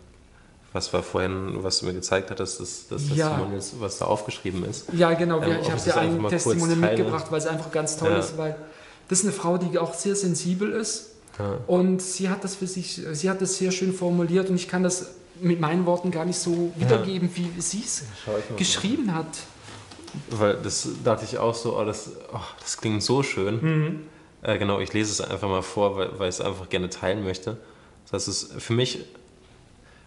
was 0.73 0.93
war 0.93 1.03
vorhin, 1.03 1.63
was 1.63 1.81
du 1.81 1.87
mir 1.87 1.95
gezeigt 1.95 2.31
hattest, 2.31 2.61
das, 2.61 2.89
das 2.89 3.09
ja. 3.15 3.29
Testimonial, 3.29 3.63
was 3.81 3.99
da 3.99 4.05
aufgeschrieben 4.05 4.65
ist. 4.65 4.93
Ja, 4.93 5.13
genau. 5.15 5.41
Ähm, 5.43 5.59
ich 5.61 5.71
habe 5.71 5.81
dir 5.81 5.97
ein 5.97 6.29
Testimonial 6.29 6.77
mitgebracht, 6.77 7.27
weil 7.31 7.39
es 7.39 7.47
einfach 7.47 7.71
ganz 7.71 7.97
toll 7.97 8.11
ja. 8.11 8.19
ist, 8.19 8.37
weil 8.37 8.57
das 9.09 9.21
ist 9.21 9.25
eine 9.25 9.33
Frau, 9.33 9.57
die 9.57 9.79
auch 9.79 9.95
sehr 9.95 10.15
sensibel 10.15 10.71
ist. 10.73 11.13
Ja. 11.39 11.59
Und 11.67 12.03
sie 12.03 12.29
hat 12.29 12.45
das 12.45 12.57
für 12.57 12.67
sich, 12.67 13.01
sie 13.13 13.31
hat 13.31 13.41
das 13.41 13.57
sehr 13.57 13.71
schön 13.71 13.93
formuliert 13.93 14.51
und 14.51 14.57
ich 14.57 14.69
kann 14.69 14.83
das 14.83 15.15
mit 15.41 15.61
meinen 15.61 15.87
Worten 15.87 16.11
gar 16.11 16.25
nicht 16.25 16.39
so 16.39 16.73
wiedergeben, 16.77 17.31
wie 17.35 17.61
sie 17.61 17.83
es 17.85 18.05
geschrieben 18.57 19.15
hat. 19.15 19.27
Weil 20.31 20.57
das 20.57 20.89
dachte 21.05 21.25
ich 21.25 21.39
auch 21.39 21.55
so, 21.55 21.79
oh, 21.79 21.85
das, 21.85 22.11
oh, 22.33 22.41
das 22.61 22.77
klingt 22.77 23.03
so 23.03 23.23
schön. 23.23 23.61
Mhm. 23.63 24.01
Äh, 24.43 24.59
genau, 24.59 24.81
ich 24.81 24.93
lese 24.93 25.11
es 25.11 25.21
einfach 25.21 25.49
mal 25.49 25.63
vor, 25.63 25.97
weil, 25.97 26.19
weil 26.19 26.29
ich 26.29 26.37
es 26.37 26.41
einfach 26.41 26.69
gerne 26.69 26.89
teilen 26.89 27.25
möchte. 27.25 27.57
Das 28.11 28.29
ist 28.29 28.53
für 28.61 28.73
mich, 28.73 29.05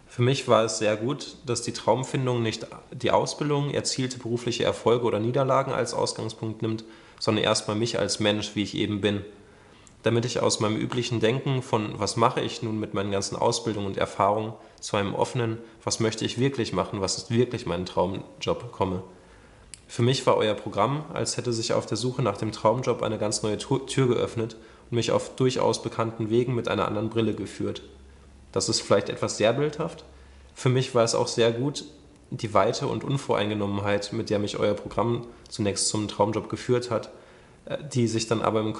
für 0.08 0.22
mich 0.22 0.48
war 0.48 0.64
es 0.64 0.78
sehr 0.78 0.96
gut, 0.96 1.36
dass 1.46 1.62
die 1.62 1.72
Traumfindung 1.72 2.42
nicht 2.42 2.66
die 2.92 3.10
Ausbildung, 3.10 3.70
erzielte 3.70 4.18
berufliche 4.18 4.64
Erfolge 4.64 5.04
oder 5.04 5.20
Niederlagen 5.20 5.72
als 5.72 5.94
Ausgangspunkt 5.94 6.62
nimmt, 6.62 6.84
sondern 7.18 7.44
erstmal 7.44 7.76
mich 7.76 7.98
als 7.98 8.20
Mensch, 8.20 8.52
wie 8.54 8.62
ich 8.62 8.74
eben 8.74 9.00
bin. 9.00 9.24
Damit 10.02 10.24
ich 10.24 10.40
aus 10.40 10.58
meinem 10.58 10.76
üblichen 10.76 11.20
Denken 11.20 11.62
von, 11.62 12.00
was 12.00 12.16
mache 12.16 12.40
ich 12.40 12.62
nun 12.62 12.80
mit 12.80 12.92
meinen 12.92 13.12
ganzen 13.12 13.36
Ausbildungen 13.36 13.86
und 13.86 13.96
Erfahrungen, 13.96 14.52
zu 14.80 14.96
einem 14.96 15.14
offenen, 15.14 15.58
was 15.84 16.00
möchte 16.00 16.24
ich 16.24 16.38
wirklich 16.38 16.72
machen, 16.72 17.00
was 17.00 17.16
ist 17.16 17.30
wirklich 17.30 17.66
mein 17.66 17.86
Traumjob 17.86 18.72
komme. 18.72 19.04
Für 19.92 20.00
mich 20.00 20.26
war 20.26 20.38
euer 20.38 20.54
Programm, 20.54 21.04
als 21.12 21.36
hätte 21.36 21.52
sich 21.52 21.74
auf 21.74 21.84
der 21.84 21.98
Suche 21.98 22.22
nach 22.22 22.38
dem 22.38 22.50
Traumjob 22.50 23.02
eine 23.02 23.18
ganz 23.18 23.42
neue 23.42 23.58
Tür 23.58 24.08
geöffnet 24.08 24.56
und 24.90 24.94
mich 24.94 25.12
auf 25.12 25.36
durchaus 25.36 25.82
bekannten 25.82 26.30
Wegen 26.30 26.54
mit 26.54 26.66
einer 26.66 26.88
anderen 26.88 27.10
Brille 27.10 27.34
geführt. 27.34 27.82
Das 28.52 28.70
ist 28.70 28.80
vielleicht 28.80 29.10
etwas 29.10 29.36
sehr 29.36 29.52
bildhaft. 29.52 30.04
Für 30.54 30.70
mich 30.70 30.94
war 30.94 31.04
es 31.04 31.14
auch 31.14 31.28
sehr 31.28 31.52
gut, 31.52 31.84
die 32.30 32.54
Weite 32.54 32.86
und 32.86 33.04
Unvoreingenommenheit, 33.04 34.14
mit 34.14 34.30
der 34.30 34.38
mich 34.38 34.58
euer 34.58 34.72
Programm 34.72 35.26
zunächst 35.50 35.88
zum 35.88 36.08
Traumjob 36.08 36.48
geführt 36.48 36.90
hat, 36.90 37.10
äh, 37.66 37.76
die 37.92 38.08
sich 38.08 38.26
dann 38.26 38.40
aber 38.40 38.60
im, 38.60 38.74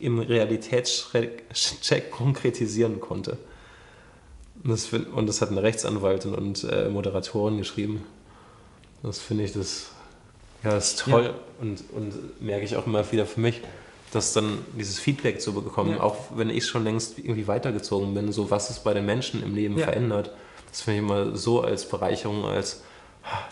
im 0.00 0.18
Realitätscheck 0.18 1.44
konkretisieren 2.10 3.00
konnte. 3.00 3.38
Und 4.62 4.72
das, 4.72 4.92
und 4.92 5.26
das, 5.26 5.40
hat 5.40 5.50
eine 5.50 5.62
Rechtsanwaltin 5.62 6.34
und 6.34 6.62
äh, 6.64 6.90
Moderatorin 6.90 7.56
geschrieben. 7.56 8.04
Das 9.02 9.18
finde 9.18 9.44
ich, 9.44 9.52
das, 9.54 9.92
ja, 10.64 10.70
das 10.70 10.90
ist 10.90 11.00
toll 11.00 11.24
ja. 11.24 11.34
und, 11.60 11.84
und 11.92 12.40
merke 12.42 12.64
ich 12.64 12.76
auch 12.76 12.86
immer 12.86 13.10
wieder 13.12 13.26
für 13.26 13.40
mich, 13.40 13.60
dass 14.12 14.32
dann 14.32 14.58
dieses 14.76 14.98
Feedback 14.98 15.40
zu 15.40 15.52
bekommen, 15.52 15.92
ja. 15.92 16.00
auch 16.00 16.16
wenn 16.34 16.50
ich 16.50 16.66
schon 16.66 16.84
längst 16.84 17.18
irgendwie 17.18 17.46
weitergezogen 17.46 18.14
bin, 18.14 18.32
so 18.32 18.50
was 18.50 18.70
es 18.70 18.80
bei 18.80 18.94
den 18.94 19.06
Menschen 19.06 19.42
im 19.42 19.54
Leben 19.54 19.78
ja. 19.78 19.84
verändert. 19.84 20.32
Das 20.70 20.82
finde 20.82 20.98
ich 20.98 21.04
immer 21.04 21.36
so 21.36 21.62
als 21.62 21.88
Bereicherung, 21.88 22.44
als 22.44 22.82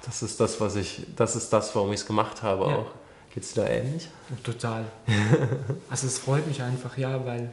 das 0.05 0.23
ist 0.23 0.41
das, 0.41 0.61
was 0.61 0.77
ich, 0.77 1.03
das 1.17 1.37
ist 1.37 1.53
das, 1.53 1.75
warum 1.75 1.93
ich 1.93 2.01
es 2.01 2.07
gemacht 2.07 2.43
habe 2.43 2.65
auch. 2.65 2.87
Geht 3.35 3.43
es 3.43 3.53
dir 3.53 3.63
da 3.63 3.69
ähnlich? 3.69 4.09
Total. 4.43 4.87
also 5.91 6.07
es 6.07 6.19
freut 6.19 6.47
mich 6.47 6.63
einfach, 6.63 6.97
ja, 6.97 7.27
weil 7.27 7.51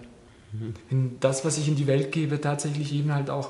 mhm. 0.89 1.17
das, 1.19 1.43
was 1.43 1.57
ich 1.57 1.67
in 1.67 1.75
die 1.75 1.87
Welt 1.87 2.11
gebe, 2.13 2.39
tatsächlich 2.39 2.93
eben 2.93 3.13
halt 3.13 3.29
auch 3.29 3.49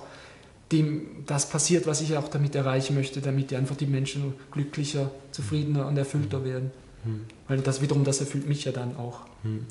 dem 0.74 1.24
das 1.26 1.48
passiert, 1.48 1.88
was 1.88 2.02
ich 2.02 2.18
auch 2.18 2.28
damit 2.28 2.56
erreichen 2.56 2.96
möchte, 2.96 3.22
damit 3.22 3.52
die 3.52 3.56
einfach 3.56 3.78
die 3.78 3.86
Menschen 3.86 4.34
glücklicher, 4.52 5.12
zufriedener 5.32 5.88
und 5.88 5.98
erfüllter 5.98 6.40
mhm. 6.40 6.46
werden. 6.46 6.72
Mhm. 7.06 7.22
Weil 7.48 7.60
das 7.60 7.82
wiederum, 7.82 8.04
das 8.04 8.20
erfüllt 8.20 8.48
mich 8.48 8.66
ja 8.66 8.72
dann 8.72 8.98
auch. 8.98 9.22
Mhm. 9.44 9.66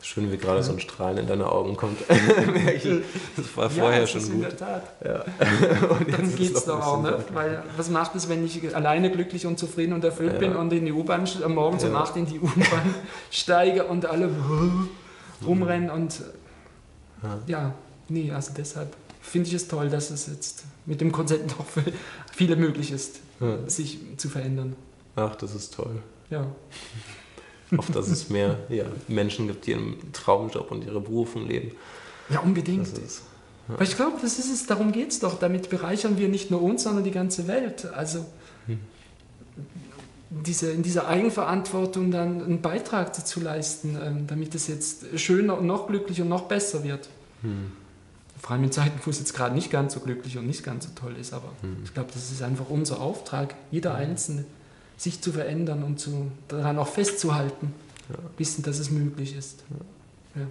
Schön, 0.00 0.30
wie 0.30 0.36
gerade 0.36 0.58
ja. 0.58 0.62
so 0.62 0.72
ein 0.72 0.78
Strahlen 0.78 1.18
in 1.18 1.26
deine 1.26 1.50
Augen 1.50 1.76
kommt. 1.76 1.98
das 2.08 3.56
war 3.56 3.68
vorher 3.68 3.94
ja, 3.94 4.00
das 4.00 4.10
schon 4.10 4.20
ist 4.20 4.26
gut. 4.30 4.34
In 4.36 4.40
der 4.42 4.56
Tat. 4.56 4.82
Ja. 5.04 5.24
und 5.88 6.12
dann 6.12 6.36
geht 6.36 6.54
es 6.54 6.64
doch 6.64 6.86
auch, 6.86 7.02
ne? 7.02 7.24
Weil 7.32 7.64
was 7.76 7.90
macht 7.90 8.14
es, 8.14 8.28
wenn 8.28 8.44
ich 8.44 8.76
alleine 8.76 9.10
glücklich 9.10 9.44
und 9.44 9.58
zufrieden 9.58 9.94
und 9.94 10.04
erfüllt 10.04 10.34
ja. 10.34 10.38
bin 10.38 10.54
und 10.54 10.72
in 10.72 10.84
die 10.84 10.92
U-Bahn 10.92 11.24
am 11.44 11.54
Morgen 11.54 11.84
um 11.84 11.96
8 11.96 12.16
in 12.16 12.26
die 12.26 12.38
U-Bahn 12.38 12.94
steige 13.30 13.86
und 13.86 14.06
alle 14.06 14.30
rumrennen 15.44 15.90
und 15.90 16.22
ja, 17.48 17.74
nee, 18.08 18.30
also 18.30 18.52
deshalb 18.56 18.94
finde 19.28 19.48
ich 19.48 19.54
es 19.54 19.68
toll, 19.68 19.90
dass 19.90 20.10
es 20.10 20.26
jetzt 20.26 20.64
mit 20.86 21.00
dem 21.00 21.12
Konzept 21.12 21.58
noch 21.58 21.66
für 21.66 21.84
viele 22.32 22.56
möglich 22.56 22.90
ist, 22.90 23.20
sich 23.66 23.98
zu 24.16 24.28
verändern. 24.28 24.74
Ach, 25.16 25.36
das 25.36 25.54
ist 25.54 25.74
toll. 25.74 26.02
Ja 26.30 26.46
auf 27.76 27.90
dass 27.90 28.08
es 28.08 28.30
mehr 28.30 28.58
ja, 28.68 28.84
Menschen 29.08 29.48
gibt, 29.48 29.66
die 29.66 29.72
ihren 29.72 30.12
Traumjob 30.12 30.70
und 30.70 30.84
ihre 30.84 31.00
Berufung 31.00 31.46
leben. 31.46 31.72
Ja, 32.30 32.40
unbedingt. 32.40 32.86
Ist, 32.86 33.22
ja. 33.68 33.74
Aber 33.74 33.84
ich 33.84 33.96
glaube, 33.96 34.16
das 34.22 34.38
ist 34.38 34.50
es, 34.50 34.66
darum 34.66 34.92
geht 34.92 35.10
es 35.10 35.20
doch. 35.20 35.38
Damit 35.38 35.68
bereichern 35.68 36.18
wir 36.18 36.28
nicht 36.28 36.50
nur 36.50 36.62
uns, 36.62 36.84
sondern 36.84 37.04
die 37.04 37.10
ganze 37.10 37.46
Welt. 37.48 37.86
Also 37.92 38.24
hm. 38.66 38.78
diese, 40.30 40.70
in 40.72 40.82
dieser 40.82 41.08
Eigenverantwortung 41.08 42.10
dann 42.10 42.42
einen 42.42 42.62
Beitrag 42.62 43.12
dazu 43.12 43.40
leisten, 43.40 43.98
ähm, 44.02 44.26
damit 44.26 44.54
es 44.54 44.68
jetzt 44.68 45.18
schöner 45.18 45.58
und 45.58 45.66
noch 45.66 45.86
glücklicher 45.88 46.22
und 46.22 46.30
noch 46.30 46.48
besser 46.48 46.84
wird. 46.84 47.08
Hm. 47.42 47.72
Vor 48.40 48.52
allem 48.52 48.64
in 48.64 48.72
Zeiten, 48.72 49.00
wo 49.04 49.10
es 49.10 49.18
jetzt 49.18 49.34
gerade 49.34 49.54
nicht 49.54 49.70
ganz 49.70 49.94
so 49.94 50.00
glücklich 50.00 50.38
und 50.38 50.46
nicht 50.46 50.62
ganz 50.62 50.84
so 50.84 50.90
toll 50.94 51.16
ist. 51.20 51.32
Aber 51.32 51.50
hm. 51.60 51.78
ich 51.84 51.92
glaube, 51.92 52.10
das 52.12 52.30
ist 52.30 52.42
einfach 52.42 52.66
unser 52.68 53.00
Auftrag, 53.00 53.54
jeder 53.70 53.98
hm. 53.98 54.10
Einzelne 54.10 54.44
sich 54.96 55.20
zu 55.20 55.32
verändern 55.32 55.84
und 55.84 56.00
zu, 56.00 56.30
daran 56.48 56.78
auch 56.78 56.88
festzuhalten, 56.88 57.72
ja. 58.08 58.16
wissen, 58.36 58.62
dass 58.64 58.78
es 58.78 58.90
möglich 58.90 59.36
ist. 59.36 59.62
Ja. 60.34 60.46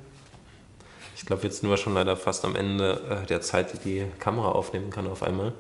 Ich 1.15 1.26
glaube, 1.26 1.43
jetzt 1.43 1.62
sind 1.62 1.69
wir 1.69 1.78
schon 1.78 1.93
leider 1.93 2.15
fast 2.15 2.45
am 2.45 2.56
Ende 2.56 3.02
äh, 3.23 3.26
der 3.26 3.41
Zeit, 3.41 3.73
die 3.73 3.78
die 3.78 4.06
Kamera 4.19 4.50
aufnehmen 4.50 4.89
kann 4.89 5.08
auf 5.08 5.23
einmal. 5.23 5.54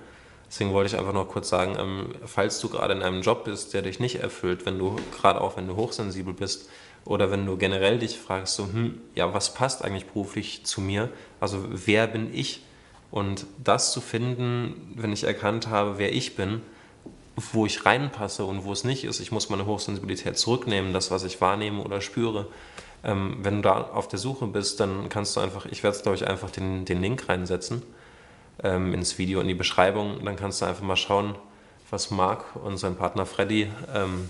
Deswegen 0.49 0.71
wollte 0.71 0.93
ich 0.93 0.99
einfach 0.99 1.13
noch 1.13 1.27
kurz 1.27 1.49
sagen, 1.49 1.75
ähm, 1.77 2.15
falls 2.25 2.59
du 2.59 2.69
gerade 2.69 2.93
in 2.93 3.01
einem 3.01 3.21
Job 3.21 3.43
bist, 3.43 3.73
der 3.73 3.81
dich 3.81 3.99
nicht 3.99 4.21
erfüllt, 4.21 4.65
wenn 4.65 4.79
du 4.79 4.95
gerade 5.19 5.41
auch 5.41 5.57
wenn 5.57 5.67
du 5.67 5.75
hochsensibel 5.75 6.33
bist 6.33 6.69
oder 7.07 7.31
wenn 7.31 7.45
du 7.45 7.55
generell 7.57 7.99
dich 7.99 8.19
fragst, 8.19 8.55
so, 8.55 8.65
hm, 8.65 8.99
ja, 9.15 9.33
was 9.33 9.53
passt 9.53 9.83
eigentlich 9.83 10.07
beruflich 10.07 10.65
zu 10.65 10.81
mir? 10.81 11.09
Also 11.39 11.65
wer 11.69 12.05
bin 12.07 12.33
ich? 12.33 12.61
Und 13.11 13.45
das 13.63 13.93
zu 13.93 14.01
finden, 14.01 14.93
wenn 14.95 15.13
ich 15.13 15.23
erkannt 15.23 15.69
habe, 15.69 15.97
wer 15.97 16.13
ich 16.13 16.35
bin, 16.35 16.61
wo 17.53 17.65
ich 17.65 17.85
reinpasse 17.85 18.43
und 18.43 18.65
wo 18.65 18.73
es 18.73 18.83
nicht 18.83 19.05
ist. 19.05 19.21
Ich 19.21 19.31
muss 19.31 19.49
meine 19.49 19.65
Hochsensibilität 19.65 20.37
zurücknehmen, 20.37 20.91
das, 20.91 21.09
was 21.09 21.23
ich 21.23 21.39
wahrnehme 21.39 21.81
oder 21.81 22.01
spüre. 22.01 22.47
Ähm, 23.05 23.37
wenn 23.41 23.57
du 23.57 23.61
da 23.61 23.81
auf 23.93 24.09
der 24.09 24.19
Suche 24.19 24.47
bist, 24.47 24.81
dann 24.81 25.07
kannst 25.07 25.37
du 25.37 25.39
einfach, 25.39 25.65
ich 25.67 25.83
werde 25.83 25.95
es 25.95 26.03
glaube 26.03 26.17
ich 26.17 26.27
einfach 26.27 26.49
den, 26.49 26.83
den 26.83 27.01
Link 27.01 27.29
reinsetzen 27.29 27.83
ähm, 28.63 28.93
ins 28.93 29.17
Video, 29.17 29.39
in 29.39 29.47
die 29.47 29.53
Beschreibung. 29.53 30.25
Dann 30.25 30.35
kannst 30.35 30.61
du 30.61 30.65
einfach 30.65 30.83
mal 30.83 30.97
schauen, 30.97 31.35
was 31.89 32.11
Marc 32.11 32.43
und 32.55 32.77
sein 32.77 32.97
Partner 32.97 33.25
Freddy 33.25 33.71
ähm, 33.95 34.29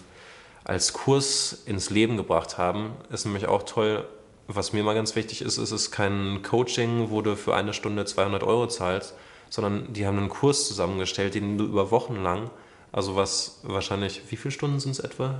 als 0.67 0.91
Kurs 0.91 1.63
ins 1.65 1.89
Leben 1.89 2.17
gebracht 2.17 2.57
haben. 2.57 2.91
Ist 3.09 3.25
nämlich 3.25 3.47
auch 3.47 3.63
toll, 3.63 4.05
was 4.47 4.73
mir 4.73 4.83
mal 4.83 4.95
ganz 4.95 5.15
wichtig 5.15 5.41
ist, 5.41 5.57
ist 5.57 5.71
es 5.71 5.91
kein 5.91 6.41
Coaching, 6.43 7.09
wo 7.09 7.21
du 7.21 7.37
für 7.37 7.55
eine 7.55 7.73
Stunde 7.73 8.03
200 8.03 8.43
Euro 8.43 8.67
zahlst, 8.67 9.13
sondern 9.49 9.93
die 9.93 10.05
haben 10.05 10.17
einen 10.17 10.29
Kurs 10.29 10.67
zusammengestellt, 10.67 11.35
den 11.35 11.57
du 11.57 11.63
über 11.63 11.89
Wochen 11.91 12.17
lang, 12.21 12.49
also 12.91 13.15
was 13.15 13.59
wahrscheinlich, 13.63 14.21
wie 14.29 14.35
viele 14.35 14.51
Stunden 14.51 14.79
sind 14.81 14.91
es 14.91 14.99
etwa? 14.99 15.35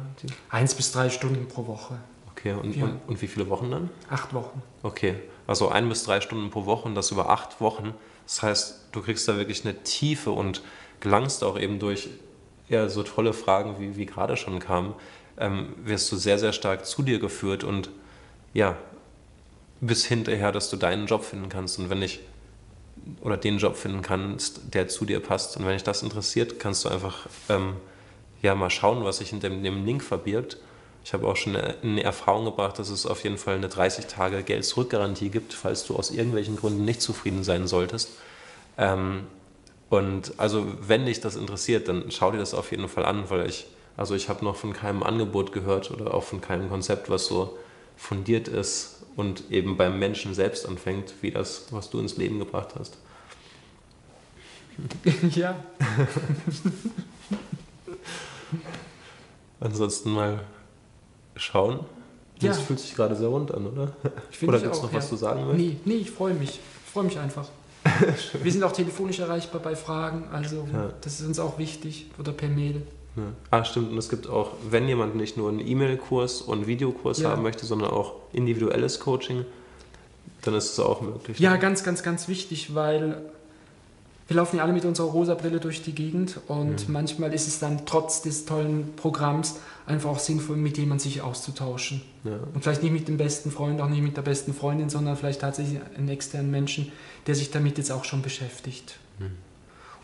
Eins 0.49 0.75
bis 0.75 0.93
drei 0.93 1.09
Stunden 1.09 1.45
pro 1.47 1.67
Woche. 1.67 1.97
Okay, 2.31 2.53
und, 2.53 2.75
Ja. 2.75 2.85
und, 2.85 2.99
und 3.07 3.21
wie 3.21 3.27
viele 3.27 3.49
Wochen 3.49 3.69
dann? 3.69 3.89
Acht 4.09 4.33
Wochen. 4.33 4.61
Okay, 4.83 5.15
also 5.45 5.67
ein 5.67 5.89
bis 5.89 6.03
drei 6.03 6.21
Stunden 6.21 6.51
pro 6.51 6.65
Woche 6.65 6.87
und 6.87 6.95
das 6.95 7.11
über 7.11 7.29
acht 7.29 7.59
Wochen. 7.59 7.93
Das 8.25 8.43
heißt, 8.43 8.89
du 8.93 9.01
kriegst 9.01 9.27
da 9.27 9.35
wirklich 9.35 9.65
eine 9.65 9.83
Tiefe 9.83 10.31
und 10.31 10.61
gelangst 11.01 11.43
auch 11.43 11.59
eben 11.59 11.79
durch 11.79 12.09
ja, 12.69 12.89
so 12.89 13.03
tolle 13.03 13.33
Fragen, 13.33 13.79
wie, 13.79 13.97
wie 13.97 14.05
gerade 14.05 14.37
schon 14.37 14.59
kamen, 14.59 14.93
ähm, 15.37 15.73
wirst 15.83 16.11
du 16.11 16.15
sehr, 16.17 16.39
sehr 16.39 16.53
stark 16.53 16.85
zu 16.85 17.03
dir 17.03 17.19
geführt 17.19 17.63
und 17.63 17.89
ja, 18.53 18.75
bis 19.79 20.05
hinterher, 20.05 20.51
dass 20.51 20.69
du 20.69 20.77
deinen 20.77 21.05
Job 21.05 21.23
finden 21.23 21.49
kannst. 21.49 21.77
Und 21.79 21.89
wenn 21.89 22.01
ich 22.01 22.19
oder 23.21 23.37
den 23.37 23.57
Job 23.57 23.75
finden 23.75 24.01
kannst, 24.01 24.73
der 24.73 24.87
zu 24.87 25.05
dir 25.05 25.19
passt. 25.19 25.57
Und 25.57 25.65
wenn 25.65 25.73
dich 25.73 25.83
das 25.83 26.03
interessiert, 26.03 26.59
kannst 26.59 26.85
du 26.85 26.89
einfach 26.89 27.27
ähm, 27.49 27.75
ja 28.41 28.55
mal 28.55 28.69
schauen, 28.69 29.03
was 29.03 29.17
sich 29.17 29.29
hinter 29.29 29.49
dem 29.49 29.85
Link 29.85 30.03
verbirgt. 30.03 30.57
Ich 31.03 31.13
habe 31.13 31.27
auch 31.27 31.37
schon 31.37 31.55
eine 31.55 32.03
Erfahrung 32.03 32.45
gebracht, 32.45 32.79
dass 32.79 32.89
es 32.89 33.05
auf 33.05 33.23
jeden 33.23 33.37
Fall 33.37 33.55
eine 33.55 33.69
30 33.69 34.07
Tage 34.07 34.43
Geld-Zurück-Garantie 34.43 35.29
gibt, 35.29 35.53
falls 35.53 35.85
du 35.85 35.95
aus 35.95 36.11
irgendwelchen 36.11 36.57
Gründen 36.57 36.83
nicht 36.83 37.01
zufrieden 37.01 37.43
sein 37.43 37.67
solltest. 37.67 38.09
Ähm, 38.77 39.27
und 39.89 40.33
also 40.37 40.65
wenn 40.81 41.05
dich 41.05 41.21
das 41.21 41.35
interessiert, 41.35 41.87
dann 41.87 42.11
schau 42.11 42.31
dir 42.31 42.39
das 42.39 42.53
auf 42.53 42.71
jeden 42.71 42.87
Fall 42.89 43.05
an, 43.05 43.29
weil 43.29 43.47
ich, 43.47 43.67
also 43.95 44.15
ich 44.15 44.27
habe 44.29 44.43
noch 44.43 44.55
von 44.55 44.73
keinem 44.73 45.03
Angebot 45.03 45.51
gehört 45.53 45.91
oder 45.91 46.13
auch 46.13 46.23
von 46.23 46.41
keinem 46.41 46.69
Konzept, 46.69 47.09
was 47.09 47.27
so 47.27 47.57
fundiert 47.95 48.47
ist 48.47 49.03
und 49.15 49.49
eben 49.49 49.77
beim 49.77 49.97
Menschen 49.97 50.33
selbst 50.33 50.67
anfängt, 50.67 51.13
wie 51.21 51.31
das, 51.31 51.67
was 51.71 51.89
du 51.89 51.99
ins 51.99 52.17
Leben 52.17 52.39
gebracht 52.39 52.75
hast. 52.77 52.97
ja. 55.35 55.55
Ansonsten 59.59 60.11
mal 60.11 60.41
schauen. 61.35 61.79
Ja. 62.39 62.49
Das 62.49 62.59
fühlt 62.59 62.79
sich 62.79 62.93
gerade 62.93 63.15
sehr 63.15 63.29
rund 63.29 63.51
an, 63.51 63.65
oder? 63.65 63.93
Ich 64.29 64.47
Oder 64.47 64.59
gibt 64.59 64.75
es 64.75 64.81
noch 64.83 64.93
was 64.93 65.05
ja. 65.05 65.09
zu 65.09 65.15
sagen? 65.15 65.57
Nee, 65.57 65.77
nee, 65.85 65.95
ich 65.95 66.11
freue 66.11 66.35
mich. 66.35 66.59
Ich 66.85 66.91
freue 66.91 67.05
mich 67.05 67.17
einfach. 67.17 67.49
Wir 68.43 68.51
sind 68.51 68.63
auch 68.63 68.71
telefonisch 68.71 69.19
erreichbar 69.19 69.61
bei 69.61 69.75
Fragen, 69.75 70.25
also 70.31 70.67
Ja. 70.71 70.91
das 71.01 71.19
ist 71.19 71.27
uns 71.27 71.39
auch 71.39 71.57
wichtig. 71.57 72.07
Oder 72.19 72.31
per 72.31 72.49
Mail. 72.49 72.81
Ja. 73.15 73.23
Ah, 73.51 73.63
stimmt. 73.65 73.91
Und 73.91 73.97
es 73.97 74.09
gibt 74.09 74.27
auch, 74.27 74.51
wenn 74.69 74.87
jemand 74.87 75.15
nicht 75.15 75.37
nur 75.37 75.49
einen 75.49 75.59
E-Mail-Kurs 75.65 76.41
und 76.41 76.59
einen 76.59 76.67
Videokurs 76.67 77.19
Ja. 77.19 77.31
haben 77.31 77.41
möchte, 77.43 77.65
sondern 77.65 77.89
auch 77.91 78.13
individuelles 78.33 78.99
Coaching, 78.99 79.43
dann 80.43 80.53
ist 80.53 80.71
es 80.71 80.79
auch 80.79 81.01
möglich. 81.01 81.39
Ja, 81.39 81.55
ganz, 81.57 81.83
ganz, 81.83 82.03
ganz 82.03 82.27
wichtig, 82.27 82.75
weil 82.75 83.17
wir 84.27 84.35
laufen 84.35 84.57
ja 84.57 84.63
alle 84.63 84.73
mit 84.73 84.83
unserer 84.85 85.07
rosa 85.07 85.35
Brille 85.35 85.59
durch 85.59 85.83
die 85.83 85.93
Gegend 85.93 86.39
und 86.47 86.87
Mhm. 86.87 86.93
manchmal 86.93 87.33
ist 87.33 87.47
es 87.47 87.59
dann 87.59 87.85
trotz 87.85 88.21
des 88.21 88.45
tollen 88.45 88.93
Programms 88.95 89.55
einfach 89.85 90.09
auch 90.09 90.19
sinnvoll, 90.19 90.57
mit 90.57 90.77
jemandem 90.77 90.99
sich 91.03 91.21
auszutauschen. 91.21 92.01
Ja. 92.25 92.37
Und 92.53 92.61
vielleicht 92.61 92.83
nicht 92.83 92.91
mit 92.91 93.07
dem 93.07 93.17
besten 93.17 93.51
Freund, 93.51 93.79
auch 93.79 93.87
nicht 93.87 94.01
mit 94.01 94.17
der 94.17 94.21
besten 94.23 94.53
Freundin, 94.53 94.89
sondern 94.89 95.15
vielleicht 95.15 95.41
tatsächlich 95.41 95.79
einen 95.97 96.09
externen 96.09 96.51
Menschen, 96.51 96.91
der 97.25 97.35
sich 97.35 97.51
damit 97.51 97.77
jetzt 97.77 97.91
auch 97.91 98.03
schon 98.03 98.21
beschäftigt. 98.21 98.97
Mhm. 99.19 99.31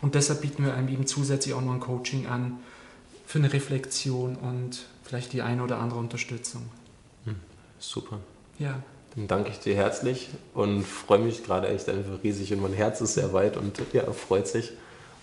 Und 0.00 0.14
deshalb 0.14 0.40
bieten 0.40 0.64
wir 0.64 0.74
einem 0.74 0.88
eben 0.88 1.06
zusätzlich 1.06 1.54
auch 1.54 1.60
noch 1.60 1.72
ein 1.72 1.80
Coaching 1.80 2.26
an 2.26 2.58
für 3.26 3.38
eine 3.38 3.52
Reflexion 3.52 4.36
und 4.36 4.86
vielleicht 5.02 5.32
die 5.32 5.42
eine 5.42 5.62
oder 5.62 5.78
andere 5.78 5.98
Unterstützung. 5.98 6.62
Super. 7.78 8.20
Ja, 8.58 8.82
Dann 9.16 9.28
danke 9.28 9.50
ich 9.50 9.60
dir 9.60 9.76
herzlich 9.76 10.28
und 10.54 10.84
freue 10.84 11.20
mich 11.20 11.44
gerade 11.44 11.68
echt 11.68 11.88
einfach 11.88 12.22
riesig 12.22 12.52
und 12.52 12.60
mein 12.60 12.72
Herz 12.72 13.00
ist 13.00 13.14
sehr 13.14 13.32
weit 13.32 13.56
und 13.56 13.80
ja, 13.92 14.10
freut 14.12 14.48
sich. 14.48 14.72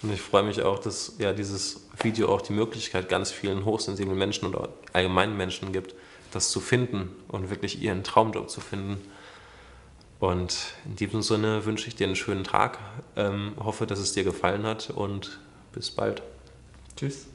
Und 0.02 0.12
ich 0.14 0.22
freue 0.22 0.44
mich 0.44 0.62
auch, 0.64 0.80
dass 0.80 1.14
ja 1.20 1.34
dieses 1.34 1.82
Video 2.02 2.30
auch 2.30 2.42
die 2.42 2.54
Möglichkeit 2.54 3.10
ganz 3.10 3.32
vielen 3.32 3.66
hochsensiblen 3.66 4.18
Menschen 4.18 4.48
oder 4.48 4.70
allgemeinen 4.94 5.38
Menschen 5.38 5.72
gibt, 5.72 5.94
das 6.32 6.50
zu 6.50 6.60
finden 6.60 7.10
und 7.28 7.50
wirklich 7.50 7.82
ihren 7.82 8.04
Traumjob 8.04 8.50
zu 8.50 8.62
finden. 8.62 9.00
Und 10.20 10.56
in 10.86 10.96
diesem 10.96 11.22
Sinne 11.22 11.66
wünsche 11.66 11.88
ich 11.88 11.96
dir 11.96 12.08
einen 12.08 12.16
schönen 12.16 12.44
Tag, 12.44 12.80
ähm, 13.16 13.54
hoffe, 13.60 13.86
dass 13.88 14.00
es 14.00 14.14
dir 14.14 14.24
gefallen 14.24 14.64
hat 14.66 14.90
und 14.90 15.40
bis 15.74 15.92
bald. 15.92 16.22
tschüss. 16.96 17.31